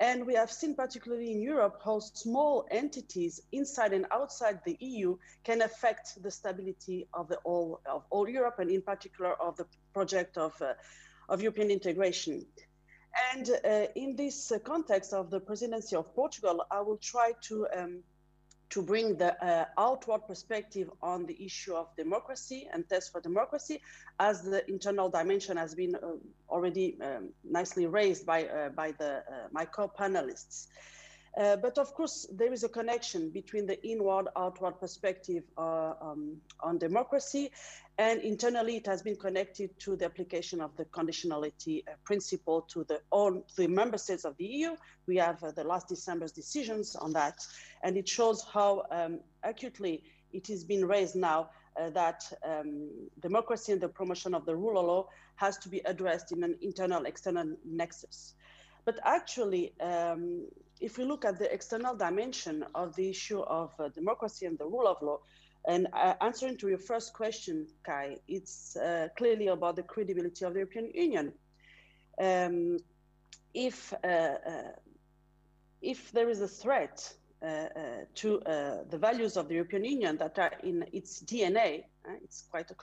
[0.00, 5.18] And we have seen, particularly in Europe, how small entities inside and outside the EU
[5.44, 9.66] can affect the stability of the all of all Europe, and in particular of the
[9.92, 10.72] project of, uh,
[11.28, 12.46] of European integration.
[13.34, 17.66] And uh, in this uh, context of the presidency of Portugal, I will try to
[17.76, 18.02] um,
[18.70, 23.80] to bring the uh, outward perspective on the issue of democracy and test for democracy,
[24.18, 26.12] as the internal dimension has been uh,
[26.48, 30.68] already um, nicely raised by uh, by the uh, my co-panelists.
[31.36, 36.36] Uh, but of course, there is a connection between the inward outward perspective uh, um,
[36.60, 37.52] on democracy,
[38.00, 42.82] and internally it has been connected to the application of the conditionality uh, principle to
[42.84, 42.98] the
[43.56, 44.74] the member states of the EU.
[45.06, 47.38] We have uh, the last December's decisions on that,
[47.84, 52.88] and it shows how um, acutely it has been raised now uh, that um,
[53.20, 56.56] democracy and the promotion of the rule of law has to be addressed in an
[56.62, 58.32] internal external nexus.
[58.86, 60.46] But actually, um,
[60.80, 64.64] if we look at the external dimension of the issue of uh, democracy and the
[64.64, 65.18] rule of law,
[65.66, 70.54] and uh, answering to your first question, Kai, it's uh, clearly about the credibility of
[70.54, 71.32] the European Union.
[72.20, 72.78] Um,
[73.52, 74.72] if uh, uh,
[75.82, 77.66] if there is a threat uh,
[78.14, 78.40] to
[78.90, 81.84] the values of the European Union that are in its DNA,
[82.22, 82.74] it's quite a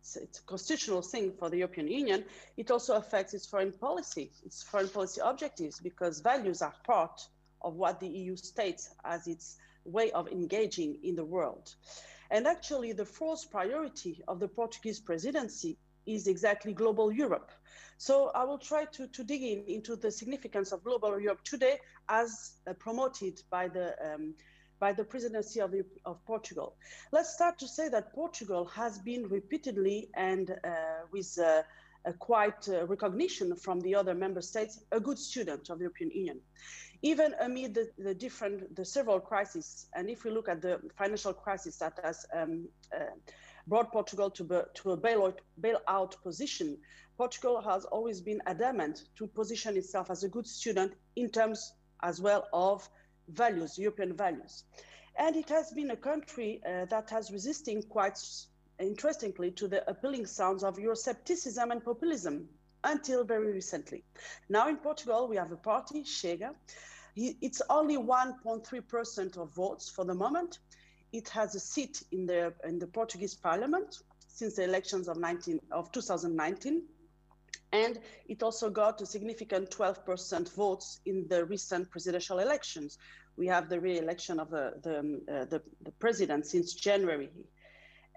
[0.00, 2.24] it's, it's, a constitutional thing for the European Union,
[2.56, 7.20] it also affects its foreign policy, its foreign policy objectives, because values are part
[7.62, 11.74] of what the EU states as its way of engaging in the world.
[12.32, 15.76] And actually, the fourth priority of the Portuguese presidency
[16.06, 17.52] is exactly global Europe.
[17.98, 21.78] So I will try to, to dig in into the significance of global Europe today
[22.08, 24.34] as uh, promoted by the um,
[24.80, 25.72] by the presidency of,
[26.04, 26.74] of Portugal.
[27.12, 30.56] Let's start to say that Portugal has been repeatedly and uh,
[31.12, 31.62] with uh,
[32.18, 36.40] quite uh, recognition from the other member states, a good student of the European Union.
[37.02, 41.32] Even amid the, the different, the several crises, and if we look at the financial
[41.32, 43.04] crisis that has um, uh,
[43.66, 46.76] brought Portugal to, to a bailout, bailout position,
[47.16, 52.20] Portugal has always been adamant to position itself as a good student in terms as
[52.20, 52.88] well of
[53.28, 54.64] values, European values.
[55.16, 58.18] And it has been a country uh, that has resisting quite
[58.82, 62.48] interestingly to the appealing sounds of Euroscepticism and populism
[62.84, 64.04] until very recently.
[64.48, 66.54] Now in Portugal, we have a party, Chega.
[67.14, 70.58] It's only 1.3% of votes for the moment.
[71.12, 75.60] It has a seat in the, in the Portuguese parliament since the elections of, 19,
[75.70, 76.82] of 2019.
[77.72, 82.98] And it also got a significant 12% votes in the recent presidential elections.
[83.36, 87.30] We have the re-election of the, the, um, uh, the, the, president since January.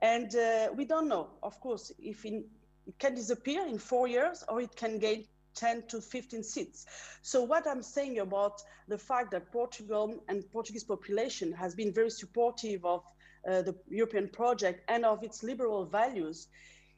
[0.01, 2.45] And uh, we don't know, of course, if in,
[2.87, 5.25] it can disappear in four years or it can gain
[5.55, 6.85] 10 to 15 seats.
[7.21, 12.09] So what I'm saying about the fact that Portugal and Portuguese population has been very
[12.09, 13.03] supportive of
[13.47, 16.47] uh, the European project and of its liberal values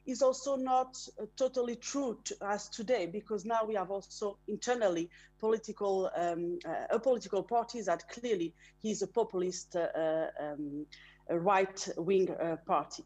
[0.06, 5.10] is also not uh, totally true to us today because now we have also internally
[5.38, 10.86] political um, uh, political parties that clearly he's a populist uh, uh um,
[11.30, 13.04] right-wing uh, party.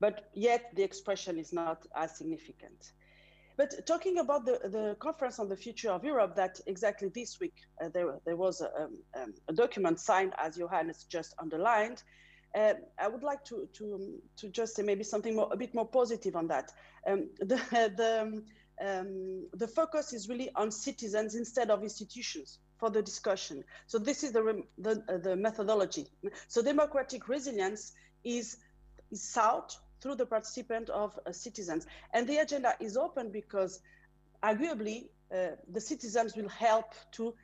[0.00, 2.92] But yet the expression is not as significant.
[3.56, 7.54] But talking about the, the conference on the future of Europe, that exactly this week
[7.80, 12.02] uh, there, there was a, um, um a document signed, as Johannes just underlined,
[12.54, 15.86] uh, I would like to, to, to just say maybe something more, a bit more
[15.86, 16.72] positive on that.
[17.06, 17.56] Um, the,
[17.96, 18.44] the, um,
[18.84, 22.58] um, the focus is really on citizens instead of institutions
[22.90, 23.64] the discussion.
[23.86, 26.06] So this is the, the, uh, the methodology.
[26.48, 27.92] So democratic resilience
[28.24, 28.56] is,
[29.10, 31.86] is sought through the participant of uh, citizens.
[32.12, 33.80] And the agenda is open because
[34.42, 37.34] arguably uh, the citizens will help to,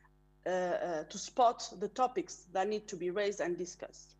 [0.46, 4.14] uh, uh, to spot the topics that need to be raised and discussed.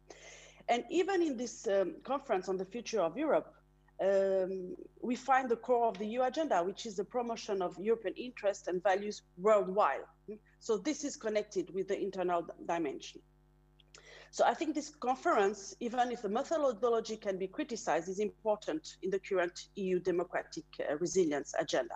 [0.68, 3.54] And even in this um, conference on the future of Europe,
[4.00, 8.14] um, we find the core of the EU agenda, which is the promotion of European
[8.14, 10.02] interests and values worldwide.
[10.60, 13.20] So this is connected with the internal dimension.
[14.30, 19.10] So I think this conference, even if the methodology can be criticized, is important in
[19.10, 21.94] the current EU democratic uh, resilience agenda.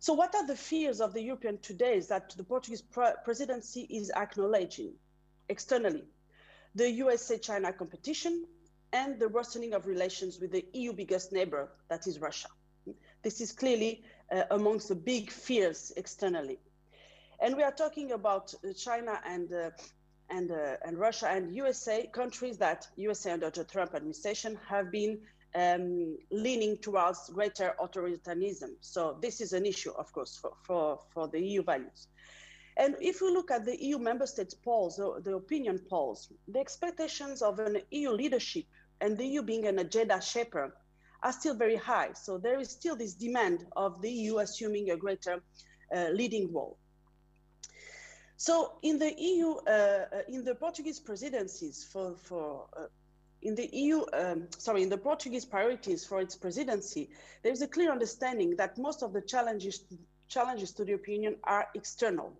[0.00, 2.82] So what are the fears of the European today is that the Portuguese
[3.24, 4.92] presidency is acknowledging
[5.48, 6.04] externally
[6.74, 8.44] the USA-China competition,
[8.94, 12.48] and the worsening of relations with the EU biggest neighbor, that is Russia.
[13.24, 16.60] This is clearly uh, amongst the big fears externally.
[17.40, 19.70] And we are talking about uh, China and, uh,
[20.30, 25.18] and, uh, and Russia and USA, countries that USA under the Trump administration have been
[25.56, 28.70] um, leaning towards greater authoritarianism.
[28.80, 32.06] So this is an issue, of course, for, for, for the EU values.
[32.76, 36.58] And if we look at the EU member states polls, the, the opinion polls, the
[36.58, 38.64] expectations of an EU leadership
[39.00, 40.74] and the EU being an agenda shaper
[41.22, 42.12] are still very high.
[42.12, 45.42] So there is still this demand of the EU assuming a greater
[45.94, 46.76] uh, leading role.
[48.36, 52.86] So in the EU, uh, uh, in the Portuguese presidencies for, for uh,
[53.42, 57.10] in the EU, um, sorry, in the Portuguese priorities for its presidency,
[57.42, 59.84] there's a clear understanding that most of the challenges,
[60.28, 62.32] challenges to the European Union are external.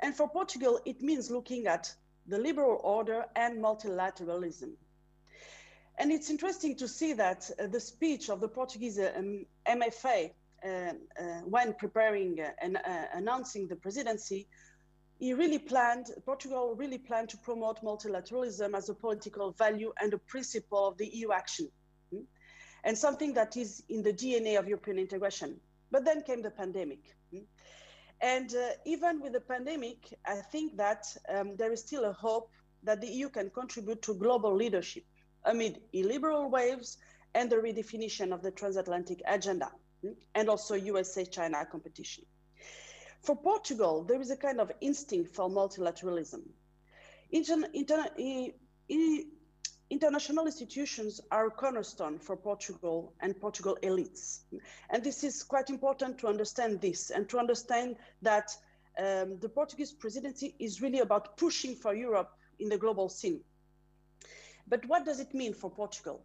[0.00, 1.92] And for Portugal, it means looking at
[2.26, 4.72] the liberal order and multilateralism.
[6.00, 10.30] And it's interesting to see that uh, the speech of the Portuguese um, MFA
[10.64, 10.92] uh, uh,
[11.44, 12.78] when preparing uh, and
[13.12, 14.48] announcing the presidency,
[15.18, 20.18] he really planned, Portugal really planned to promote multilateralism as a political value and a
[20.18, 21.68] principle of the EU action,
[22.10, 22.22] hmm?
[22.84, 25.60] and something that is in the DNA of European integration.
[25.90, 27.00] But then came the pandemic.
[27.30, 27.44] Hmm?
[28.22, 32.50] And uh, even with the pandemic, I think that um, there is still a hope
[32.84, 35.04] that the EU can contribute to global leadership
[35.44, 36.98] amid illiberal waves
[37.34, 39.70] and the redefinition of the transatlantic agenda
[40.02, 42.24] hmm, and also USA-China competition.
[43.22, 46.42] For Portugal, there is a kind of instinct for multilateralism.
[47.30, 48.06] Inter inter
[49.90, 54.40] international institutions are a cornerstone for Portugal and Portugal elites.
[54.90, 58.56] And this is quite important to understand this and to understand that
[58.98, 62.30] um, the Portuguese presidency is really about pushing for Europe
[62.60, 63.40] in the global scene.
[64.70, 66.24] But what does it mean for Portugal?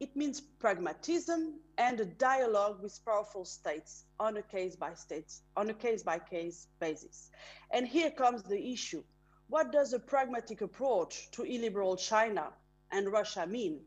[0.00, 5.70] It means pragmatism and a dialogue with powerful states on a case by state, on
[5.70, 7.30] a case by case basis.
[7.70, 9.02] And here comes the issue
[9.48, 12.48] what does a pragmatic approach to illiberal China
[12.90, 13.80] and Russia mean?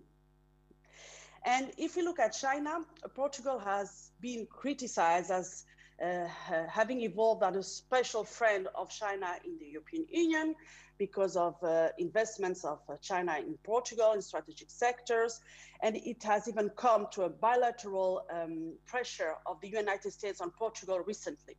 [1.45, 2.81] And if we look at China,
[3.15, 5.65] Portugal has been criticized as
[6.03, 6.27] uh,
[6.69, 10.55] having evolved as a special friend of China in the European Union
[10.97, 15.41] because of uh, investments of uh, China in Portugal in strategic sectors.
[15.81, 20.51] And it has even come to a bilateral um, pressure of the United States on
[20.51, 21.55] Portugal recently.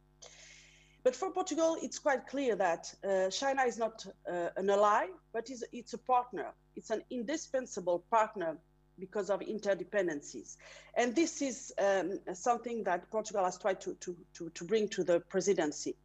[1.05, 5.49] But for Portugal, it's quite clear that uh, China is not uh, an ally, but
[5.73, 6.53] it's a partner.
[6.75, 8.59] It's an indispensable partner
[8.99, 10.57] because of interdependencies.
[10.95, 15.05] And this is um, something that Portugal has tried to, to, to, to, bring to
[15.05, 15.97] the presidency.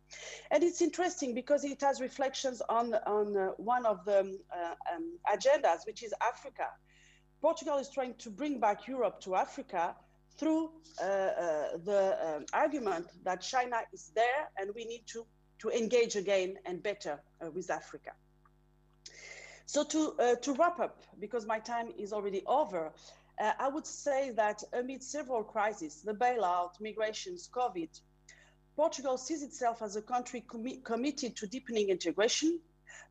[0.52, 5.18] And it's interesting because it has reflections on, on uh, one of the uh, um,
[5.32, 6.68] agendas, which is Africa.
[7.42, 9.96] Portugal is trying to bring back Europe to Africa
[10.36, 15.26] through uh, uh the um, argument that China is there and we need to,
[15.60, 18.12] to engage again and better uh, with Africa.
[19.66, 22.92] So to, uh, to wrap up, because my time is already over,
[23.40, 27.90] uh, I would say that amid several crises, the bailout, migrations, COVID,
[28.76, 32.60] Portugal sees itself as a country com committed to deepening integration,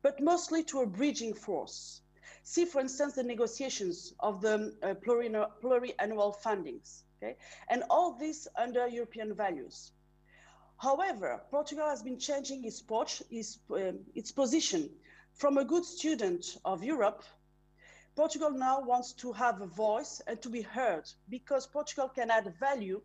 [0.01, 2.01] but mostly to a bridging force.
[2.43, 7.37] See, for instance, the negotiations of the uh, pluriannual fundings, okay?
[7.69, 9.91] And all this under European values.
[10.77, 12.83] However, Portugal has been changing its,
[13.31, 14.89] its, uh, its position
[15.35, 17.23] from a good student of Europe,
[18.15, 22.53] Portugal now wants to have a voice and to be heard because Portugal can add
[22.59, 23.01] value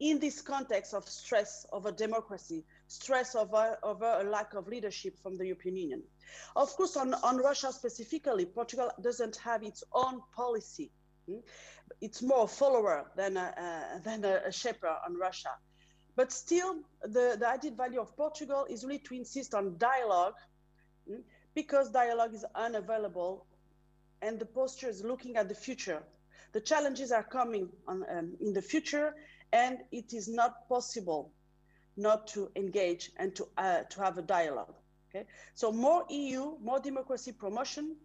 [0.00, 5.36] in this context of stress over democracy, stress over, over a lack of leadership from
[5.36, 6.02] the European Union.
[6.56, 10.90] Of course, on, on Russia specifically, Portugal doesn't have its own policy.
[11.28, 11.38] Hmm?
[12.00, 15.50] It's more a follower than a, uh, than a, shaper on Russia.
[16.16, 20.34] But still, the, the added value of Portugal is really to insist on dialogue?
[21.54, 23.46] Because dialogue is unavailable
[24.22, 26.02] and the posture is looking at the future.
[26.52, 29.14] The challenges are coming on, um, in the future
[29.52, 31.32] and it is not possible
[31.96, 34.74] not to engage and to, uh, to have a dialogue.
[35.10, 35.26] Okay?
[35.54, 37.96] So more EU, more democracy promotion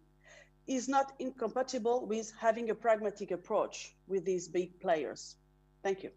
[0.66, 5.36] is not incompatible with having a pragmatic approach with these big players.
[5.82, 6.10] Thank you.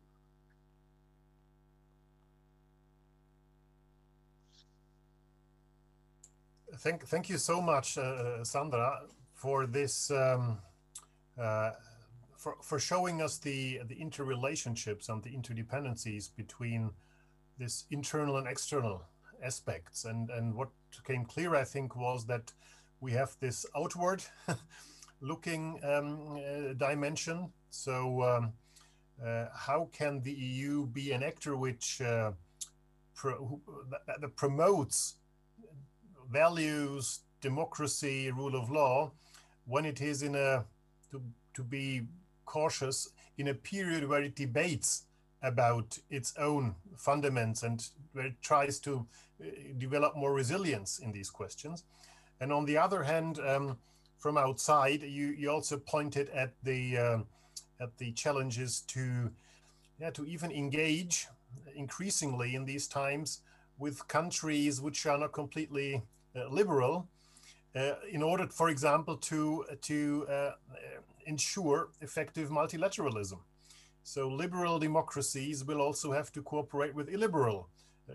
[6.80, 9.02] Thank, thank you so much, uh, Sandra,
[9.34, 10.60] for this, um,
[11.40, 11.72] uh,
[12.38, 16.92] for, for showing us the, the interrelationships and the interdependencies between
[17.58, 19.02] this internal and external
[19.44, 20.06] aspects.
[20.06, 20.70] And, and what
[21.04, 22.54] came clear, I think, was that
[23.00, 24.24] we have this outward
[25.22, 27.52] looking um, uh, dimension.
[27.72, 28.54] So um,
[29.26, 32.34] uh, how can the EU be an actor which uh,
[33.16, 33.60] pro
[33.90, 35.16] that, that promotes
[36.32, 39.12] values, democracy, rule of law,
[39.66, 40.64] when it is in a,
[41.12, 41.22] to,
[41.54, 42.04] to be
[42.46, 45.04] cautious, in a period where it debates
[45.44, 49.06] about its own fundaments and where it tries to
[49.42, 49.46] uh,
[49.78, 51.84] develop more resilience in these questions.
[52.40, 53.78] And on the other hand, um,
[54.18, 57.20] from outside, you, you also pointed at the uh,
[57.80, 59.32] at the challenges to
[60.00, 61.28] yeah, to even engage
[61.76, 63.42] increasingly in these times
[63.78, 66.02] with countries which are not completely
[66.50, 67.08] liberal
[67.76, 70.52] uh, in order, for example, to, to uh,
[71.26, 73.40] ensure effective multilateralism.
[74.04, 77.70] So liberal democracies will also have to cooperate with illiberal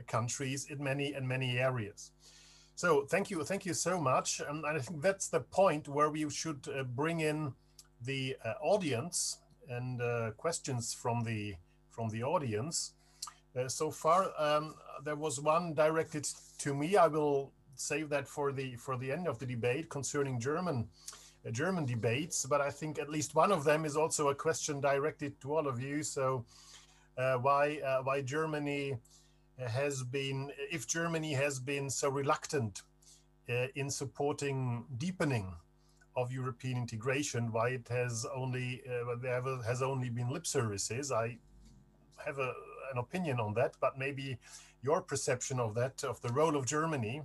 [0.06, 2.10] countries in many and many areas.
[2.74, 4.40] So thank you, thank you so much.
[4.40, 7.52] And I think that's the point where we should uh, bring in
[8.00, 11.54] the uh, audience and uh, questions from the
[11.90, 12.94] from the audience.
[13.68, 16.26] so far, um, there was one directed
[16.58, 16.96] to me.
[16.96, 20.88] I will save that for the for the end of the debate concerning German
[21.46, 22.46] uh, German debates.
[22.46, 25.66] But I think at least one of them is also a question directed to all
[25.66, 26.02] of you.
[26.02, 26.44] So
[27.18, 28.96] uh, why uh, why Germany
[29.58, 32.82] has been if Germany has been so reluctant
[33.48, 35.54] uh, in supporting deepening
[36.14, 41.10] of European integration, why it has only uh, there has only been lip services.
[41.10, 41.38] I
[42.24, 42.52] have a,
[42.92, 44.38] an opinion on that, but maybe
[44.82, 47.22] your perception of that of the role of Germany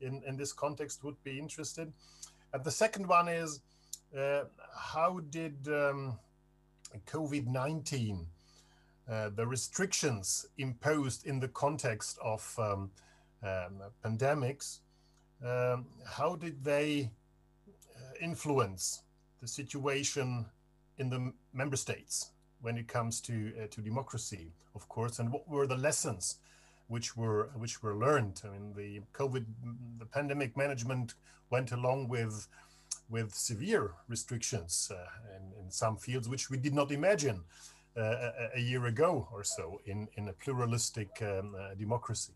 [0.00, 1.92] in, in this context would be interested.
[2.52, 3.60] And the second one is
[4.16, 4.44] uh,
[4.74, 6.18] how did um,
[7.06, 8.26] COVID 19,
[9.10, 12.90] uh, the restrictions imposed in the context of um,
[13.42, 14.80] um, pandemics,
[15.44, 17.10] um, how did they
[17.96, 19.02] uh, influence
[19.40, 20.46] the situation
[20.98, 22.30] in the member states
[22.62, 26.36] when it comes to, uh, to democracy, of course, and what were the lessons
[26.88, 28.42] which were which were learned.
[28.44, 29.44] I mean, the COVID,
[29.98, 31.14] the pandemic management
[31.50, 32.48] went along with
[33.08, 34.96] with severe restrictions uh,
[35.36, 37.40] in, in some fields, which we did not imagine
[37.96, 42.32] uh, a, a, year ago or so in, in a pluralistic um, uh, democracy.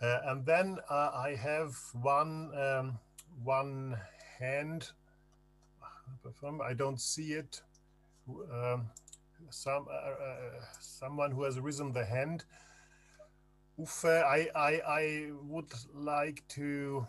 [0.00, 2.98] Uh, and then uh, I have one um,
[3.42, 3.96] one
[4.38, 4.90] hand.
[6.62, 7.62] I don't see it.
[8.28, 8.90] Um,
[9.50, 10.10] some uh,
[10.78, 12.44] someone who has risen the hand.
[13.78, 17.06] Uffe, I, I, I would like to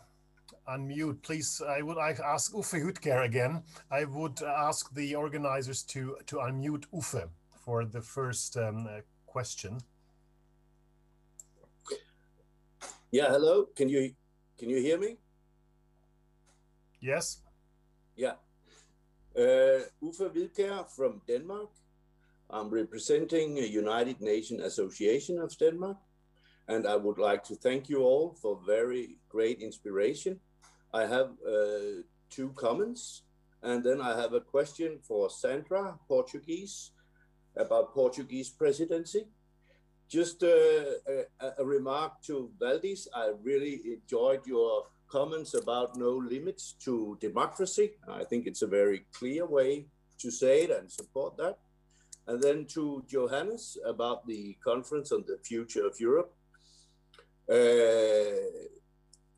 [0.68, 1.22] unmute.
[1.22, 3.64] Please, I would ask Uffe Hüttger again.
[3.92, 7.30] I would ask the organizers to, to unmute Uffe
[7.64, 9.80] for the first um, uh, question.
[13.12, 13.68] Yeah, hello.
[13.76, 14.12] Can you
[14.58, 15.18] can you hear me?
[17.00, 17.42] Yes.
[18.16, 18.36] Yeah.
[19.38, 21.70] Uh, Uffe Hüttger from Denmark.
[22.50, 25.98] I'm representing a United Nations Association of Denmark,
[26.68, 30.40] and I would like to thank you all for very great inspiration.
[30.94, 33.24] I have uh, two comments,
[33.62, 36.92] and then I have a question for Sandra, Portuguese,
[37.58, 39.26] about Portuguese presidency.
[40.08, 43.08] Just uh, a, a, remark to Valdis.
[43.16, 47.94] I really enjoyed your comments about no limits to democracy.
[48.08, 49.88] I think it's a very clear way
[50.20, 51.58] to say it and support that.
[52.28, 56.35] And then to Johannes about the conference on the future of Europe.
[57.50, 57.54] Uh,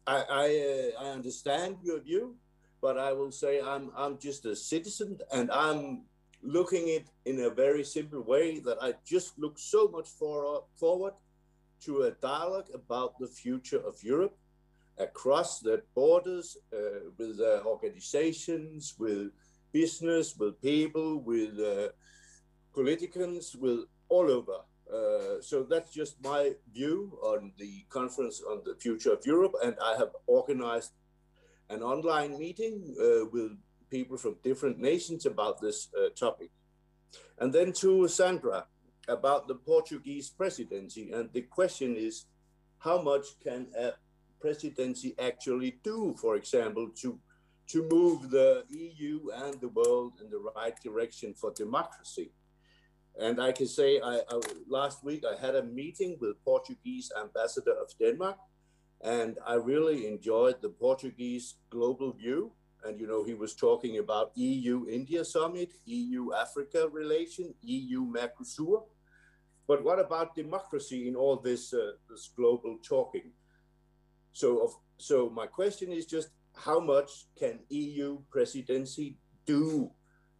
[0.08, 2.36] I, I, uh, I, understand your view,
[2.82, 6.04] but I will say I'm, I'm just a citizen and I'm
[6.42, 11.16] looking it in a very simple way that I just look so much for, forward
[11.82, 14.38] to a dialogue about the future of Europe
[14.98, 19.32] across the borders uh, with uh, organizations, with
[19.74, 21.90] business, with people, with uh,
[22.74, 24.60] politicians with all over.
[24.92, 29.76] Uh, so that's just my view on the conference on the future of Europe, and
[29.84, 30.92] I have organized
[31.70, 33.52] an online meeting uh, with
[33.90, 36.52] people from different nations about this uh, topic.
[37.40, 38.66] And then to Sandra
[39.08, 42.26] about the Portuguese presidency, and the question is,
[42.80, 43.92] how much can a
[44.40, 47.20] presidency actually do, for example, to
[47.68, 52.32] to move the EU and the world in the right direction for democracy?
[53.20, 57.74] And I can say, I, I, last week I had a meeting with Portuguese ambassador
[57.74, 58.38] of Denmark,
[59.02, 62.52] and I really enjoyed the Portuguese global view.
[62.84, 68.84] And you know, he was talking about EU-India summit, EU-Africa relation, EU-Mercosur.
[69.68, 73.32] But what about democracy in all this uh, this global talking?
[74.32, 79.92] So, of, so my question is just how much can EU presidency do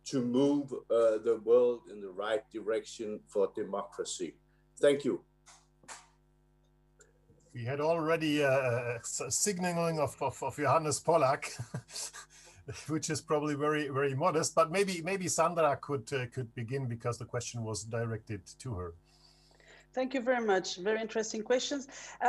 [0.10, 4.36] to move uh, the world in the right direction for democracy.
[4.80, 5.22] Thank you.
[7.54, 11.46] We had already a, uh, signaling of, of, of Johannes Pollak,
[12.88, 17.18] which is probably very, very modest, but maybe, maybe Sandra could, uh, could begin because
[17.18, 18.94] the question was directed to her.
[19.94, 20.78] Thank you very much.
[20.78, 21.88] Very interesting questions.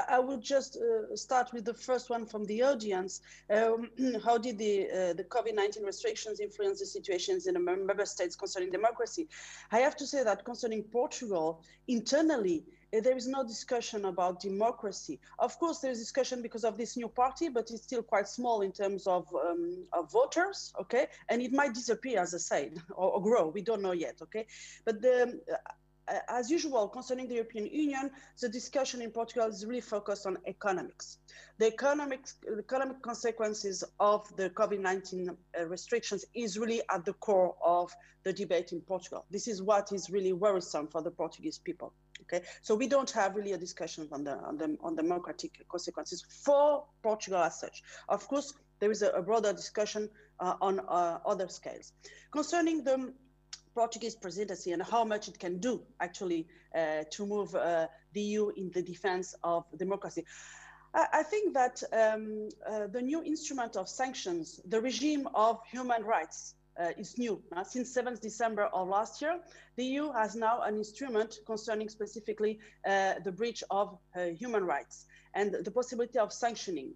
[0.09, 3.21] I will just uh, start with the first one from the audience.
[3.51, 3.91] Um,
[4.25, 8.71] how did the, uh, the COVID-19 restrictions influence the situations in the member states concerning
[8.71, 9.29] democracy?
[9.71, 12.65] I have to say that concerning Portugal, internally,
[12.97, 15.21] uh, there is no discussion about democracy.
[15.39, 18.63] Of course, there is discussion because of this new party, but it's still quite small
[18.63, 21.09] in terms of, um, of voters, okay?
[21.29, 23.49] And it might disappear, as I said, or, or grow.
[23.49, 24.47] We don't know yet, okay?
[24.87, 25.39] But the,
[26.29, 31.19] as usual, concerning the European Union, the discussion in Portugal is really focused on economics.
[31.59, 32.27] The economic,
[32.59, 37.93] economic consequences of the COVID-19 uh, restrictions is really at the core of
[38.23, 39.25] the debate in Portugal.
[39.31, 41.93] This is what is really worrisome for the Portuguese people.
[42.23, 46.25] Okay, so we don't have really a discussion on the on the on democratic consequences
[46.45, 47.83] for Portugal as such.
[48.09, 51.93] Of course, there is a, a broader discussion uh, on uh, other scales
[52.33, 53.13] concerning the
[53.79, 58.49] Portuguese presidency and how much it can do actually uh, to move uh, the EU
[58.57, 60.25] in the defense of democracy.
[60.95, 66.55] I, think that um, uh, the new instrument of sanctions, the regime of human rights,
[66.81, 67.41] uh, is new.
[67.55, 69.39] Uh, since 7th December of last year,
[69.77, 73.97] the EU has now an instrument concerning specifically the breach of
[74.43, 76.95] human rights and the possibility of sanctioning.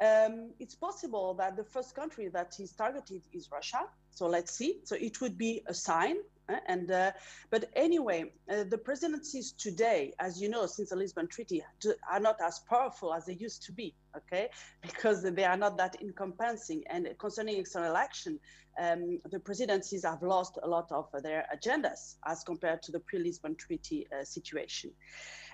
[0.00, 3.82] Um, it's possible that the first country that is targeted is Russia.
[4.10, 4.80] So let's see.
[4.84, 6.16] So it would be a sign.
[6.48, 7.12] Uh, and uh,
[7.50, 11.62] but anyway, uh, the presidencies today, as you know, since the Lisbon Treaty,
[12.10, 13.94] are not as powerful as they used to be.
[14.16, 14.48] Okay,
[14.82, 16.82] because they are not that encompassing.
[16.90, 18.40] And concerning external action,
[18.80, 23.54] um, the presidencies have lost a lot of their agendas as compared to the pre-Lisbon
[23.54, 24.90] Treaty uh, situation.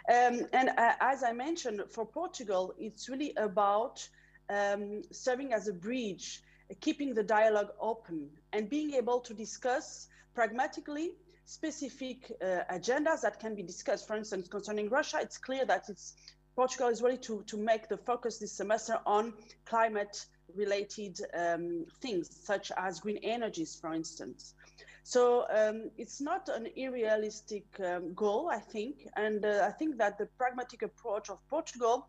[0.08, 4.08] Um, and uh, as I mentioned, for Portugal, it's really about
[4.48, 6.42] um, serving as a bridge,
[6.80, 11.12] keeping the dialogue open, and being able to discuss pragmatically
[11.44, 14.06] specific uh, agendas that can be discussed.
[14.06, 16.14] For instance, concerning Russia, it's clear that it's
[16.56, 19.34] Portugal is ready to, to make the focus this semester on
[19.66, 24.54] climate related um, things, such as green energies, for instance.
[25.02, 29.06] So um, it's not an unrealistic um, goal, I think.
[29.16, 32.08] And uh, I think that the pragmatic approach of Portugal,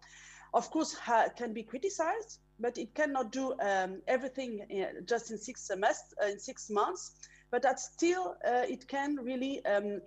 [0.53, 0.97] of course,
[1.35, 6.25] can be criticized, but it cannot do um, everything in, uh, just in six uh,
[6.25, 7.13] in six months.
[7.51, 10.01] But that still, uh, it can really um,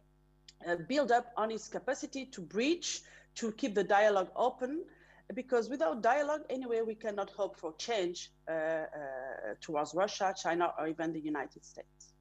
[0.66, 3.00] uh, build up on its capacity to breach
[3.36, 4.84] to keep the dialogue open
[5.34, 8.86] because without dialogue, anyway, we cannot hope for change uh, uh,
[9.60, 12.12] towards Russia, China, or even the United States.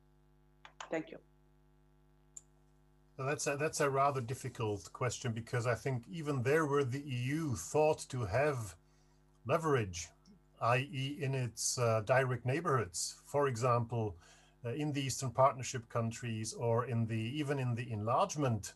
[0.92, 1.18] Thank you.
[3.18, 7.02] Well, that's a, that's a rather difficult question because I think even there where the
[7.02, 8.76] EU thought to have
[9.46, 10.08] leverage,
[10.62, 11.18] i.e.
[11.22, 14.18] in its uh, direct neighborhoods, for example,
[14.66, 18.74] uh, in the Eastern Partnership countries or in the even in the enlargement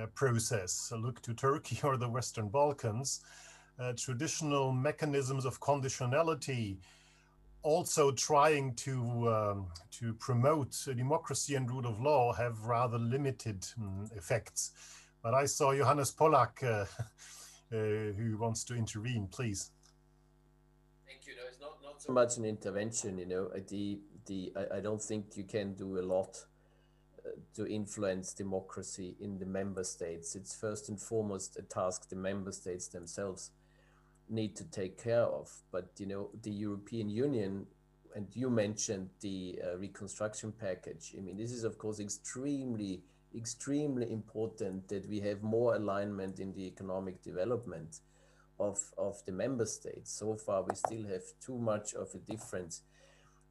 [0.00, 3.20] uh, process, look to Turkey or the Western Balkans,
[3.78, 6.78] uh, traditional mechanisms of conditionality,
[7.62, 14.08] also trying to um, to promote democracy and rule of law have rather limited um,
[14.16, 14.72] effects.
[15.22, 16.86] But I saw Johannes Pollak, uh,
[17.76, 19.26] uh, who wants to intervene.
[19.26, 19.70] Please.
[21.06, 21.34] Thank you.
[21.36, 23.18] No, it's not, not much an intervention.
[23.18, 26.44] You know, the the I, I don't think you can do a lot
[27.54, 30.34] to influence democracy in the member states.
[30.34, 33.50] It's first and foremost a task the member states themselves
[34.28, 35.50] need to take care of.
[35.72, 37.66] But you know, the European Union,
[38.14, 41.14] and you mentioned the uh, reconstruction package.
[41.16, 43.02] I mean, this is of course extremely,
[43.36, 48.00] extremely important that we have more alignment in the economic development
[48.60, 50.12] of of the member states.
[50.12, 52.82] So far, we still have too much of a difference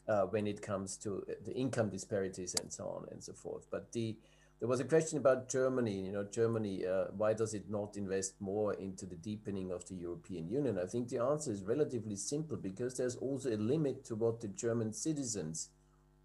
[0.08, 3.68] uh, when it comes to uh, the income disparities and so on and so forth.
[3.70, 4.16] But the
[4.60, 6.06] there was a question about Germany.
[6.06, 6.86] You know, Germany.
[6.86, 10.78] Uh, why does it not invest more into the deepening of the European Union?
[10.78, 14.50] I think the answer is relatively simple because there's also a limit to what the
[14.50, 15.70] German citizens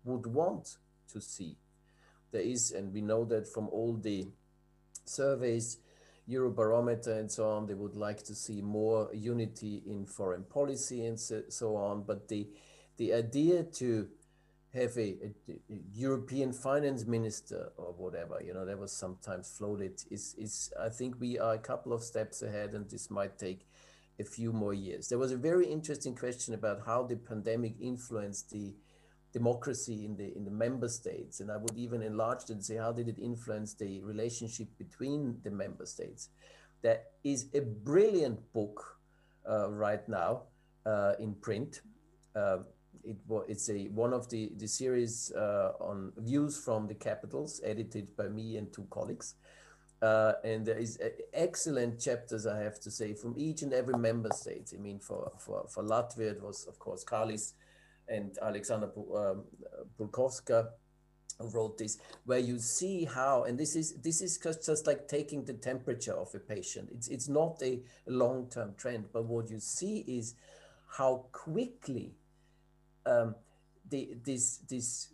[0.04, 0.76] would want
[1.12, 1.56] to see.
[2.32, 4.28] There is, and we know that from all the
[5.04, 5.78] surveys,
[6.28, 11.20] Eurobarometer and so on, they would like to see more unity in foreign policy and
[11.20, 12.02] so, so on.
[12.02, 12.48] But the
[12.96, 14.08] the idea to
[14.74, 15.16] have a,
[15.48, 20.72] a, a, European finance minister or whatever, you know, that was sometimes floated is, is,
[20.80, 23.66] I think we are a couple of steps ahead and this might take
[24.18, 25.08] a few more years.
[25.08, 28.74] There was a very interesting question about how the pandemic influenced the
[29.34, 31.40] democracy in the, in the member states.
[31.40, 35.50] And I would even enlarge and say, how did it influence the relationship between the
[35.50, 36.30] member states?
[36.82, 38.78] There is a brilliant book
[39.50, 40.42] uh, right now
[40.86, 41.82] uh, in print.
[42.36, 42.58] Uh,
[43.02, 43.16] it
[43.48, 48.28] it's a one of the the series uh, on views from the capitals, edited by
[48.28, 49.34] me and two colleagues.
[50.00, 50.98] Uh, and there is
[51.32, 54.72] excellent chapters, I have to say, from each and every member state.
[54.76, 57.54] I mean, for for for Latvia, it was of course Kalis
[58.08, 59.44] and Alexander um,
[59.98, 60.68] Pulkovska
[61.40, 65.54] wrote this, where you see how, and this is this is just, like taking the
[65.54, 66.90] temperature of a patient.
[66.92, 70.34] It's it's not a long term trend, but what you see is
[70.96, 72.14] how quickly
[73.06, 73.34] um,
[73.90, 75.08] the, this, this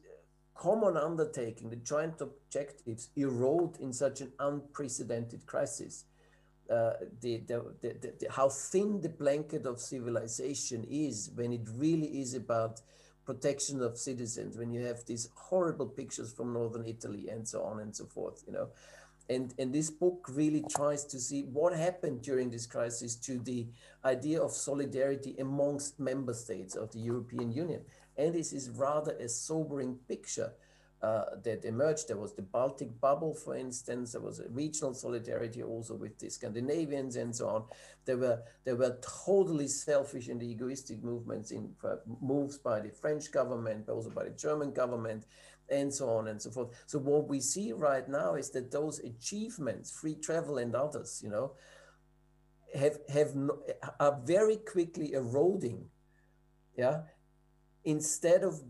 [0.55, 6.05] common undertaking, the joint objectives erode in such an unprecedented crisis.
[6.71, 12.21] Uh, the, the, the, the, how thin the blanket of civilization is when it really
[12.21, 12.81] is about
[13.25, 17.81] protection of citizens, when you have these horrible pictures from northern Italy and so on
[17.81, 18.69] and so forth, you know.
[19.29, 23.69] And, and this book really tries to see what happened during this crisis to the
[24.05, 27.83] idea of solidarity amongst member states of the European Union.
[28.17, 30.53] And this is rather a sobering picture
[31.03, 32.09] uh, that emerged.
[32.09, 34.13] There was the Baltic bubble, for instance.
[34.13, 37.65] There was a regional solidarity also with the Scandinavians and so on.
[38.05, 43.33] There were there were totally selfish and egoistic movements in uh, moves by the French
[43.33, 45.25] government, but also by the German government
[45.71, 46.69] and so on and so forth.
[46.87, 51.31] So what we see right now is that those achievements, free travel and others, you
[51.31, 51.53] know,
[52.75, 53.59] have have no,
[53.99, 55.87] are very quickly eroding,
[56.77, 57.03] yeah,
[57.85, 58.61] instead of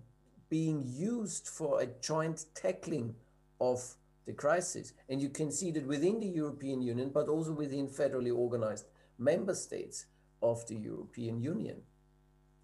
[0.51, 3.15] being used for a joint tackling
[3.61, 3.95] of
[4.27, 4.93] the crisis.
[5.09, 8.87] And you can see that within the European Union, but also within federally organized
[9.19, 10.07] member states
[10.43, 11.83] of the European Union.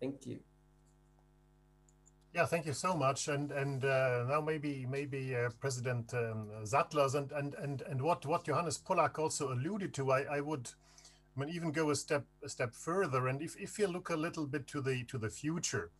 [0.00, 0.40] Thank you.
[2.34, 3.28] Yeah, thank you so much.
[3.28, 6.50] And and uh, now maybe maybe uh, President um,
[7.14, 10.68] and and and and what what Johannes Pollak also alluded to, I, I would
[11.34, 13.28] I mean, even go a step a step further.
[13.28, 15.90] And if, if you look a little bit to the to the future,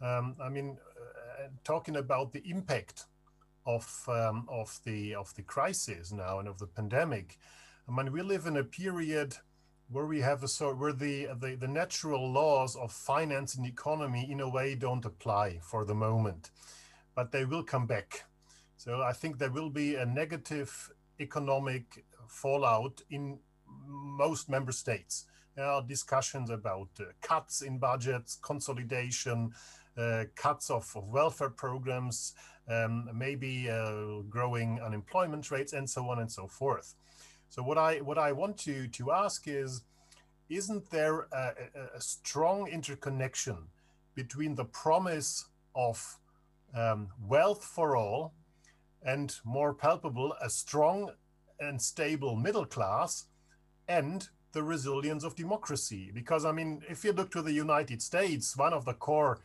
[0.00, 3.06] um, I mean, uh, talking about the impact
[3.66, 7.38] of um, of the of the crisis now and of the pandemic,
[7.88, 9.36] I mean, we live in a period
[9.90, 14.30] where we have a sort where the, the the natural laws of finance and economy
[14.30, 16.50] in a way don't apply for the moment
[17.18, 18.26] but they will come back.
[18.76, 20.70] So i think there will be a negative
[21.18, 25.26] economic fallout in most member states.
[25.56, 29.52] There are discussions about uh, cuts in budgets consolidation
[30.36, 32.34] cuts of, of, welfare programs
[32.68, 36.94] um, maybe uh, growing unemployment rates and so on and so forth.
[37.48, 39.82] So what I what I want to to ask is,
[40.48, 41.52] isn't there a,
[41.94, 43.56] a strong interconnection
[44.14, 46.18] between the promise of
[46.74, 48.34] um, wealth for all
[49.02, 51.10] and more palpable a strong
[51.60, 53.26] and stable middle class
[53.88, 56.10] and the resilience of democracy?
[56.12, 59.40] Because i mean if you look to the united states one of the core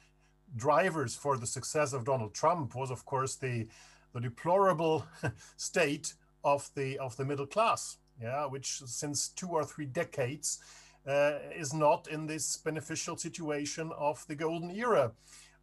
[0.55, 3.67] drivers for the success of donald trump was of course the
[4.13, 5.05] the deplorable
[5.57, 10.59] state of the of the middle class, yeah, which since two or three decades
[11.07, 15.11] uh, is not in this beneficial situation of the golden era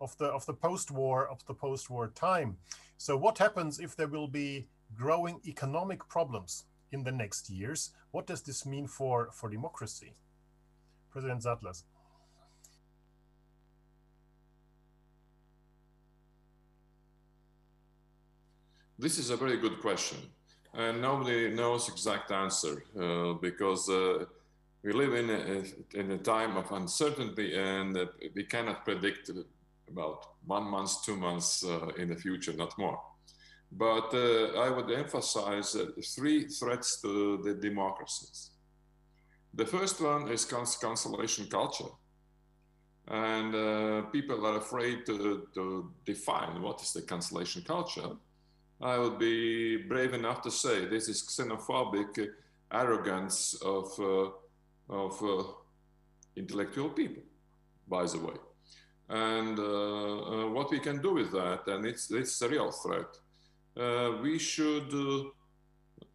[0.01, 2.57] of the of the post-war of the post-war time.
[2.97, 7.91] So what happens if there will be growing economic problems in the next years?
[8.11, 10.15] What does this mean for for democracy?
[11.11, 11.85] President Zatlers.
[19.01, 20.19] This is a very good question
[20.75, 24.27] and nobody knows exact answer uh, because uh,
[24.83, 29.31] we live in a, in a time of uncertainty and uh, we cannot predict
[29.89, 33.01] about one month, two months uh, in the future, not more.
[33.73, 38.51] But uh, I would emphasize uh, three threats to the democracies.
[39.55, 41.93] The first one is cancellation culture.
[43.09, 48.11] And people are afraid to, to define what is the cancellation culture
[48.83, 52.31] I would be brave enough to say this is xenophobic
[52.73, 54.31] arrogance of, uh,
[54.89, 55.43] of uh,
[56.37, 57.23] intellectual people,
[57.87, 58.35] by the way.
[59.09, 63.11] And uh, uh what we can do with that, and it's, it's a real threat,
[63.77, 64.95] uh, we should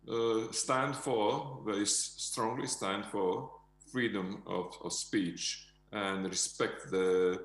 [0.10, 3.52] uh, stand for, very strongly stand for
[3.92, 7.40] freedom of, of speech and respect the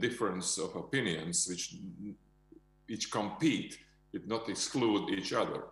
[0.00, 1.76] difference of opinions which,
[2.86, 3.78] which compete
[4.12, 5.64] did not exclude each other.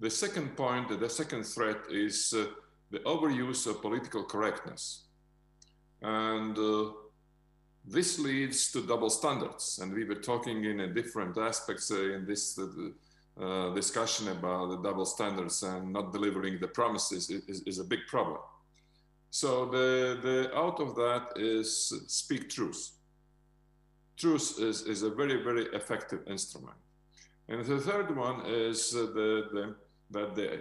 [0.00, 2.46] The second point, the second threat is uh,
[2.90, 5.04] the overuse of political correctness.
[6.02, 6.90] And uh,
[7.84, 9.78] this leads to double standards.
[9.80, 12.66] And we were talking in different aspects uh, in this uh,
[13.42, 18.00] uh, discussion about the double standards and not delivering the promises is, is a big
[18.08, 18.40] problem.
[19.30, 22.92] So the, the out of that is speak truth.
[24.16, 26.76] Truth is, is a very, very effective instrument.
[27.48, 29.74] And the third one is uh, the, the,
[30.10, 30.60] that the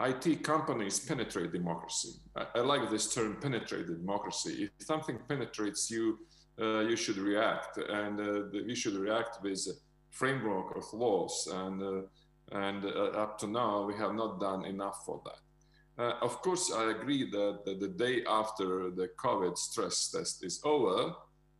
[0.00, 2.14] IT companies penetrate democracy.
[2.34, 4.70] I, I, like this term, penetrate democracy.
[4.78, 6.18] If something penetrates you,
[6.60, 9.74] uh, you should react, and uh, the, you should react with a
[10.10, 11.48] framework of laws.
[11.52, 12.02] And uh,
[12.50, 16.02] and uh, up to now, we have not done enough for that.
[16.02, 20.60] Uh, of course, I agree that, that, the day after the COVID stress test is
[20.64, 21.14] over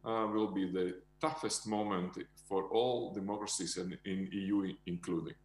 [0.05, 2.19] will be the toughest moment
[2.53, 5.37] for all democracies in, in EU including.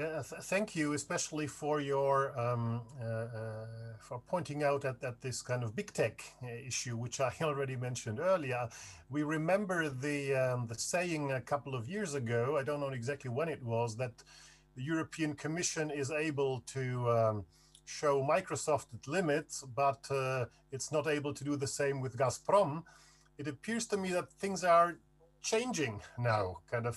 [0.00, 2.14] Yeah, th thank you, especially for your
[2.44, 2.64] um,
[3.00, 3.66] uh, uh,
[4.06, 8.18] for pointing out at, this kind of big tech uh, issue, which I already mentioned
[8.32, 8.62] earlier.
[9.14, 12.42] We remember the um, the saying a couple of years ago.
[12.60, 14.14] I don't know exactly when it was that
[14.76, 16.84] the European Commission is able to
[17.18, 17.36] um,
[17.98, 20.44] show Microsoft its limits, but uh,
[20.74, 22.74] it's not able to do the same with Gazprom
[23.38, 24.98] it appears to me that things are
[25.40, 26.58] changing now.
[26.70, 26.96] Kind of,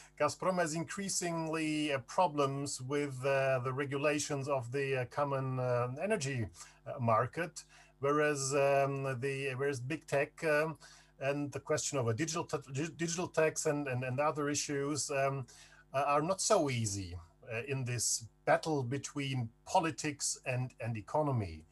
[0.20, 6.46] Gazprom has increasingly uh, problems with uh, the regulations of the uh, common uh, energy
[6.86, 7.64] uh, market,
[7.98, 10.78] whereas um, the whereas big tech um,
[11.20, 12.48] and the question of a digital
[12.96, 15.46] digital tax and, and, and other issues um,
[15.92, 17.16] are not so easy
[17.52, 21.62] uh, in this battle between politics and and economy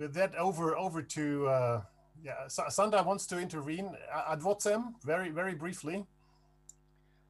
[0.00, 1.82] with that over over to uh,
[2.24, 3.94] yeah Sandra wants to intervene
[4.32, 6.06] ad vocem very very briefly.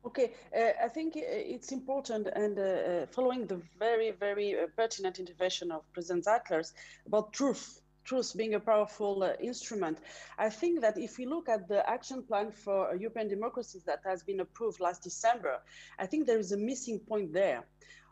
[0.02, 4.66] Okay, uh, I think uh, it's important and uh, uh, following the very very uh,
[4.74, 6.72] pertinent intervention of President Zatlers
[7.06, 7.82] about truth.
[8.02, 9.98] truth being a powerful uh, instrument.
[10.38, 14.22] I think that if we look at the action plan for European democracies that has
[14.22, 15.54] been approved last December,
[15.98, 17.60] I think there is a missing point there.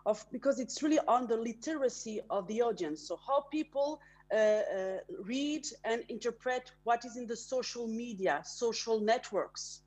[0.04, 2.98] Of, because it's really on the literacy of the audience.
[3.08, 9.00] So how people uh, uh, read and interpret what is in the social media, social
[9.00, 9.80] networks.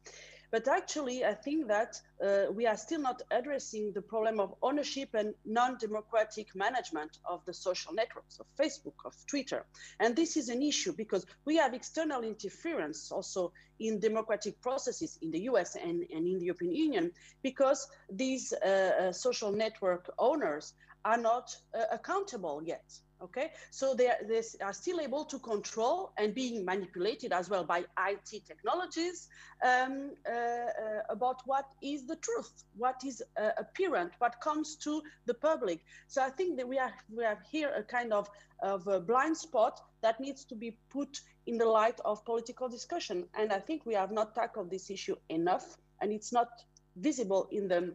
[0.52, 5.14] But actually, I think that uh, we are still not addressing the problem of ownership
[5.14, 9.66] and non-democratic management of the social networks of Facebook, of Twitter.
[10.02, 15.32] And this is an issue because we have external interference also in democratic processes in
[15.32, 17.12] the US and, and in the European Union
[17.42, 20.74] because these uh, uh, social network owners
[21.06, 22.84] are not uh, accountable yet
[23.22, 23.52] okay?
[23.70, 27.86] So they are, they are still able to control and being manipulated as well by
[28.08, 29.28] it technologies
[29.64, 30.68] um, uh, uh,
[31.10, 35.80] about what is the truth what is uh, apparent what comes to the public.
[36.08, 38.30] So i think that we are we have here a kind of
[38.62, 43.26] of a blind spot that needs to be put in the light of political discussion.
[43.36, 46.50] And i think we have not tackled this issue enough and it's not
[46.96, 47.94] visible in the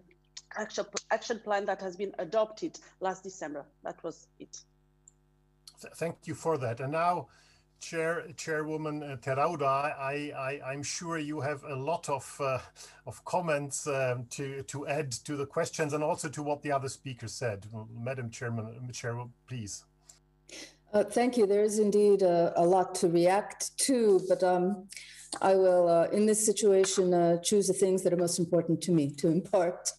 [0.56, 3.64] action, action plan that has been adopted last december.
[3.82, 4.64] That was it
[5.96, 6.80] thank you for that.
[6.80, 7.28] And now,
[7.80, 12.58] Chair Chairwoman uh, Terauda, I, I I'm sure you have a lot of uh,
[13.06, 16.88] of comments um, to to add to the questions and also to what the other
[16.88, 17.66] speakers said.
[17.92, 19.16] Madam Chairman, Chair,
[19.46, 19.84] please.
[20.92, 21.46] Uh, thank you.
[21.46, 24.88] There is indeed a, a, lot to react to, but um,
[25.42, 28.92] I will, uh, in this situation, uh, choose the things that are most important to
[28.92, 29.90] me to impart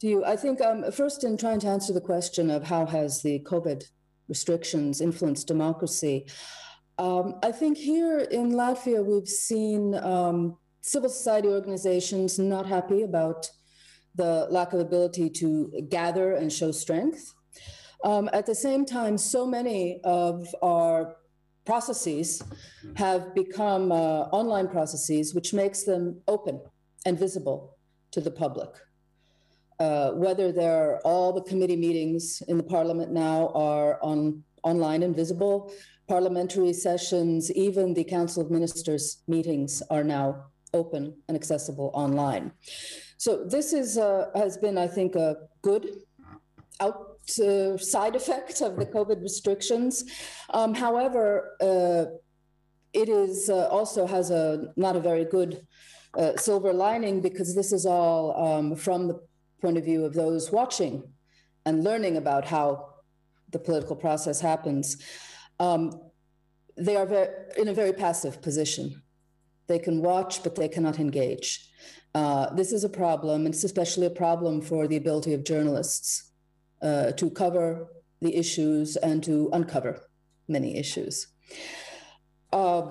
[0.00, 0.24] to you.
[0.24, 3.84] I think um, first, in trying to answer the question of how has the COVID
[4.28, 6.26] restrictions influence democracy.
[6.98, 13.48] Um, I think here in Latvia, we've seen um, civil society organizations not happy about
[14.14, 17.32] the lack of ability to gather and show strength.
[18.04, 21.16] Um, at the same time, so many of our
[21.64, 22.42] processes
[22.96, 26.60] have become uh, online processes, which makes them open
[27.04, 27.76] and visible
[28.12, 28.70] to the public.
[29.80, 35.04] Uh, whether there are all the committee meetings in the parliament now are on online
[35.04, 35.72] and visible,
[36.08, 42.50] parliamentary sessions, even the Council of Ministers meetings are now open and accessible online.
[43.18, 45.88] So this is uh, has been, I think, a good
[46.80, 50.04] out side effect of the COVID restrictions.
[50.50, 52.04] Um, however, uh,
[52.92, 55.66] it is uh, also has a not a very good
[56.16, 59.20] uh, silver lining because this is all um, from the
[59.60, 61.02] point of view of those watching
[61.66, 62.94] and learning about how
[63.50, 64.96] the political process happens,
[65.58, 65.92] um,
[66.76, 69.02] they are very, in a very passive position.
[69.66, 71.68] They can watch, but they cannot engage.
[72.14, 76.32] Uh, this is a problem, and it's especially a problem for the ability of journalists
[76.82, 77.88] uh, to cover
[78.20, 80.00] the issues and to uncover
[80.48, 81.28] many issues.
[82.52, 82.82] Uh,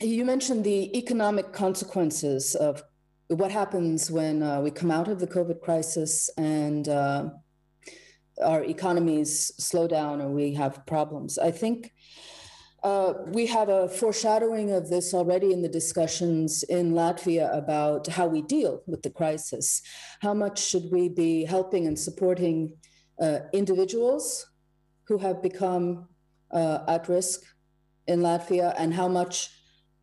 [0.00, 2.82] you mentioned the economic consequences of
[3.28, 7.30] what happens when uh, we come out of the COVID crisis and uh,
[8.44, 11.38] our economies slow down or we have problems.
[11.38, 11.92] I think
[12.82, 18.26] uh, we have a foreshadowing of this already in the discussions in Latvia about how
[18.26, 19.82] we deal with the crisis.
[20.20, 22.74] How much should we be helping and supporting
[23.20, 24.46] uh, individuals
[25.08, 26.08] who have become
[26.52, 27.40] uh, at risk
[28.06, 29.50] in Latvia, and how much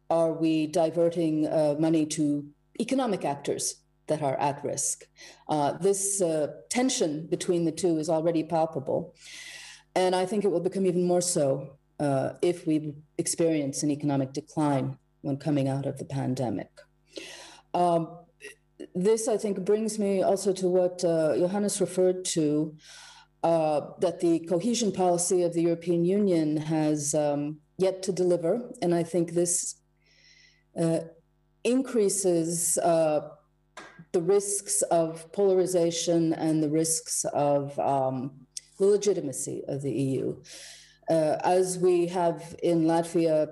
[0.09, 2.45] are we diverting uh, money to
[2.79, 3.75] economic actors
[4.07, 5.05] that are at risk.
[5.47, 9.15] Uh, this uh, tension between the two is already palpable.
[9.95, 14.33] And I think it will become even more so uh, if we experience an economic
[14.33, 16.69] decline when coming out of the pandemic.
[17.73, 18.19] Um,
[18.93, 22.75] this, I think, brings me also to what uh, Johannes referred to
[23.43, 28.71] uh, that the cohesion policy of the European Union has um, yet to deliver.
[28.81, 29.75] And I think this
[30.79, 30.99] uh,
[31.63, 33.29] increases uh,
[34.11, 38.31] the risks of polarization and the risks of um,
[38.79, 40.41] the legitimacy of the EU.
[41.09, 43.47] Uh, as we have in Latvia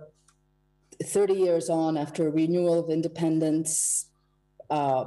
[1.04, 4.06] 30 years on after a renewal of independence,
[4.70, 5.06] uh,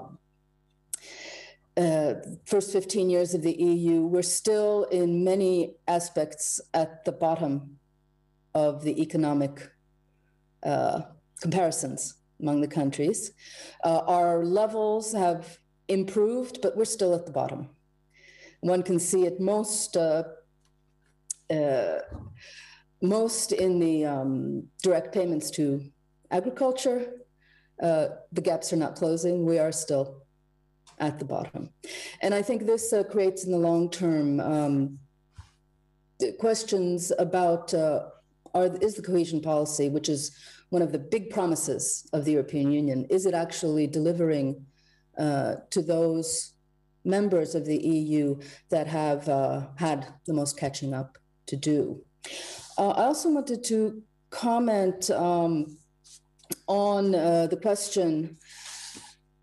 [1.77, 2.15] uh,
[2.47, 7.79] first 15 years of the EU, we're still in many aspects at the bottom
[8.55, 9.71] of the economic
[10.63, 11.03] uh,
[11.41, 12.15] comparisons
[12.45, 13.33] among the countries.
[13.83, 15.59] Uh, our levels have
[15.89, 17.71] improved, but we're still at the bottom.
[18.61, 20.25] One can see it most uh,
[21.51, 21.99] uh,
[23.03, 25.65] most in the um, direct payments to
[26.31, 27.01] agriculture.
[27.83, 29.45] Uh, the gaps are not closing.
[29.45, 30.23] We are still
[30.99, 31.71] at the bottom.
[32.23, 34.99] And I think this uh, creates in the long term um,
[36.39, 38.01] questions about uh,
[38.55, 40.23] are, is the cohesion policy, which is
[40.71, 44.67] one of the big promises of the European Union, is it actually delivering
[45.19, 46.55] uh, to those
[47.05, 48.39] members of the EU
[48.71, 52.03] that have uh, had the most catching up to do?
[52.79, 55.77] Uh, I also wanted to comment um,
[56.67, 58.39] on uh, the question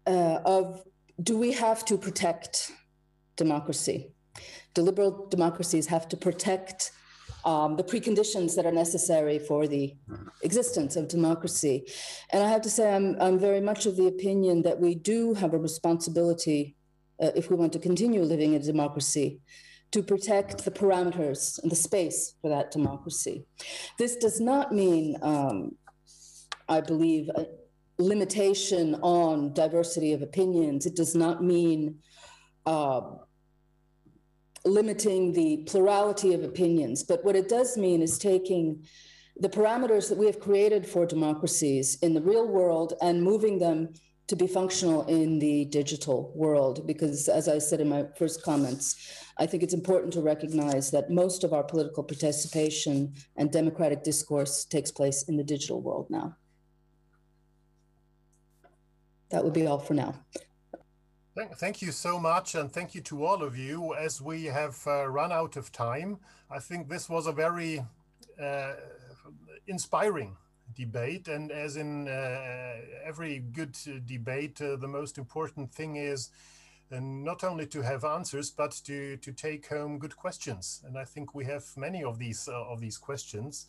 [0.07, 0.84] uh, of
[1.22, 2.72] do we have to protect
[3.35, 4.11] democracy?
[4.73, 6.91] Do liberal democracies have to protect
[7.46, 9.96] um, the preconditions that are necessary for the
[10.42, 11.86] existence of democracy?
[12.32, 15.34] And I have to say, I'm, I'm very much of the opinion that we do
[15.34, 16.76] have a responsibility,
[17.22, 19.42] uh, if we want to continue living in a democracy,
[19.92, 23.46] to protect the parameters and the space for that democracy.
[23.98, 25.76] This does not mean, um,
[26.70, 27.46] I believe, a
[27.98, 30.86] limitation on diversity of opinions.
[30.86, 32.00] It does not mean
[32.66, 33.02] uh,
[34.66, 37.04] limiting the plurality of opinions.
[37.04, 38.86] But what it does mean is taking
[39.40, 43.94] the parameters that we have created for democracies in the real world and moving them
[44.28, 46.86] to be functional in the digital world.
[46.88, 48.96] Because, as I said in my first comments,
[49.38, 54.64] I think it's important to recognize that most of our political participation and democratic discourse
[54.64, 56.38] takes place in the digital world now.
[59.32, 60.16] That would be all for now.
[61.34, 63.95] Thank you so much, and thank you to all of you.
[63.95, 67.86] As we have uh, run out of time, I think this was a very
[68.38, 68.74] uh,
[69.66, 70.36] inspiring
[70.76, 71.30] debate.
[71.30, 72.74] And as in uh,
[73.06, 76.32] every good debate, uh, the most important thing is
[76.91, 80.84] uh, not only to have answers, but to to take home good questions.
[80.86, 83.68] And I think we have many of these uh, of these questions.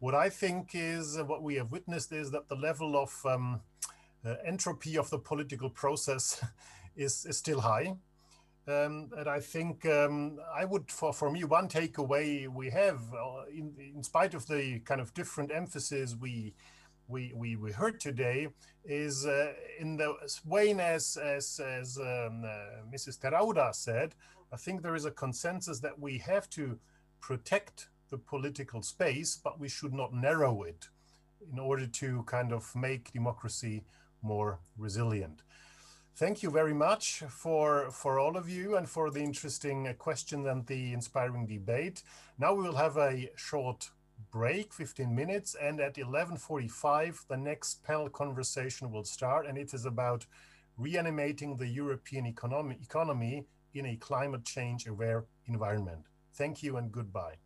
[0.00, 3.62] What I think is what we have witnessed is that the level of um,
[4.44, 6.44] entropy of the political process
[7.00, 7.94] is, is still high.
[8.68, 13.46] Um, and I think um, I would, for, for me, one takeaway we have, uh,
[13.50, 16.54] in, in spite of the kind of different emphasis we
[17.08, 18.46] we, we, we heard today,
[18.84, 20.14] is uh, in the
[20.46, 23.18] way as as, as um, uh, Mrs.
[23.18, 24.14] Terauda said,
[24.52, 26.78] I think there is a consensus that we have to
[27.20, 30.88] protect the political space, but we should not narrow it
[31.52, 33.82] in order to kind of make democracy
[34.22, 35.42] more resilient.
[36.16, 40.46] Thank you very much for, for all of you and for the interesting uh, questions
[40.46, 42.02] and the inspiring debate.
[42.38, 43.90] Now we will have a short
[44.30, 49.86] break, 15 minutes, and at 11.45, the next panel conversation will start, and it is
[49.86, 50.26] about
[50.76, 56.04] reanimating the European economy, economy in a climate change aware environment.
[56.34, 57.36] Thank you and goodbye.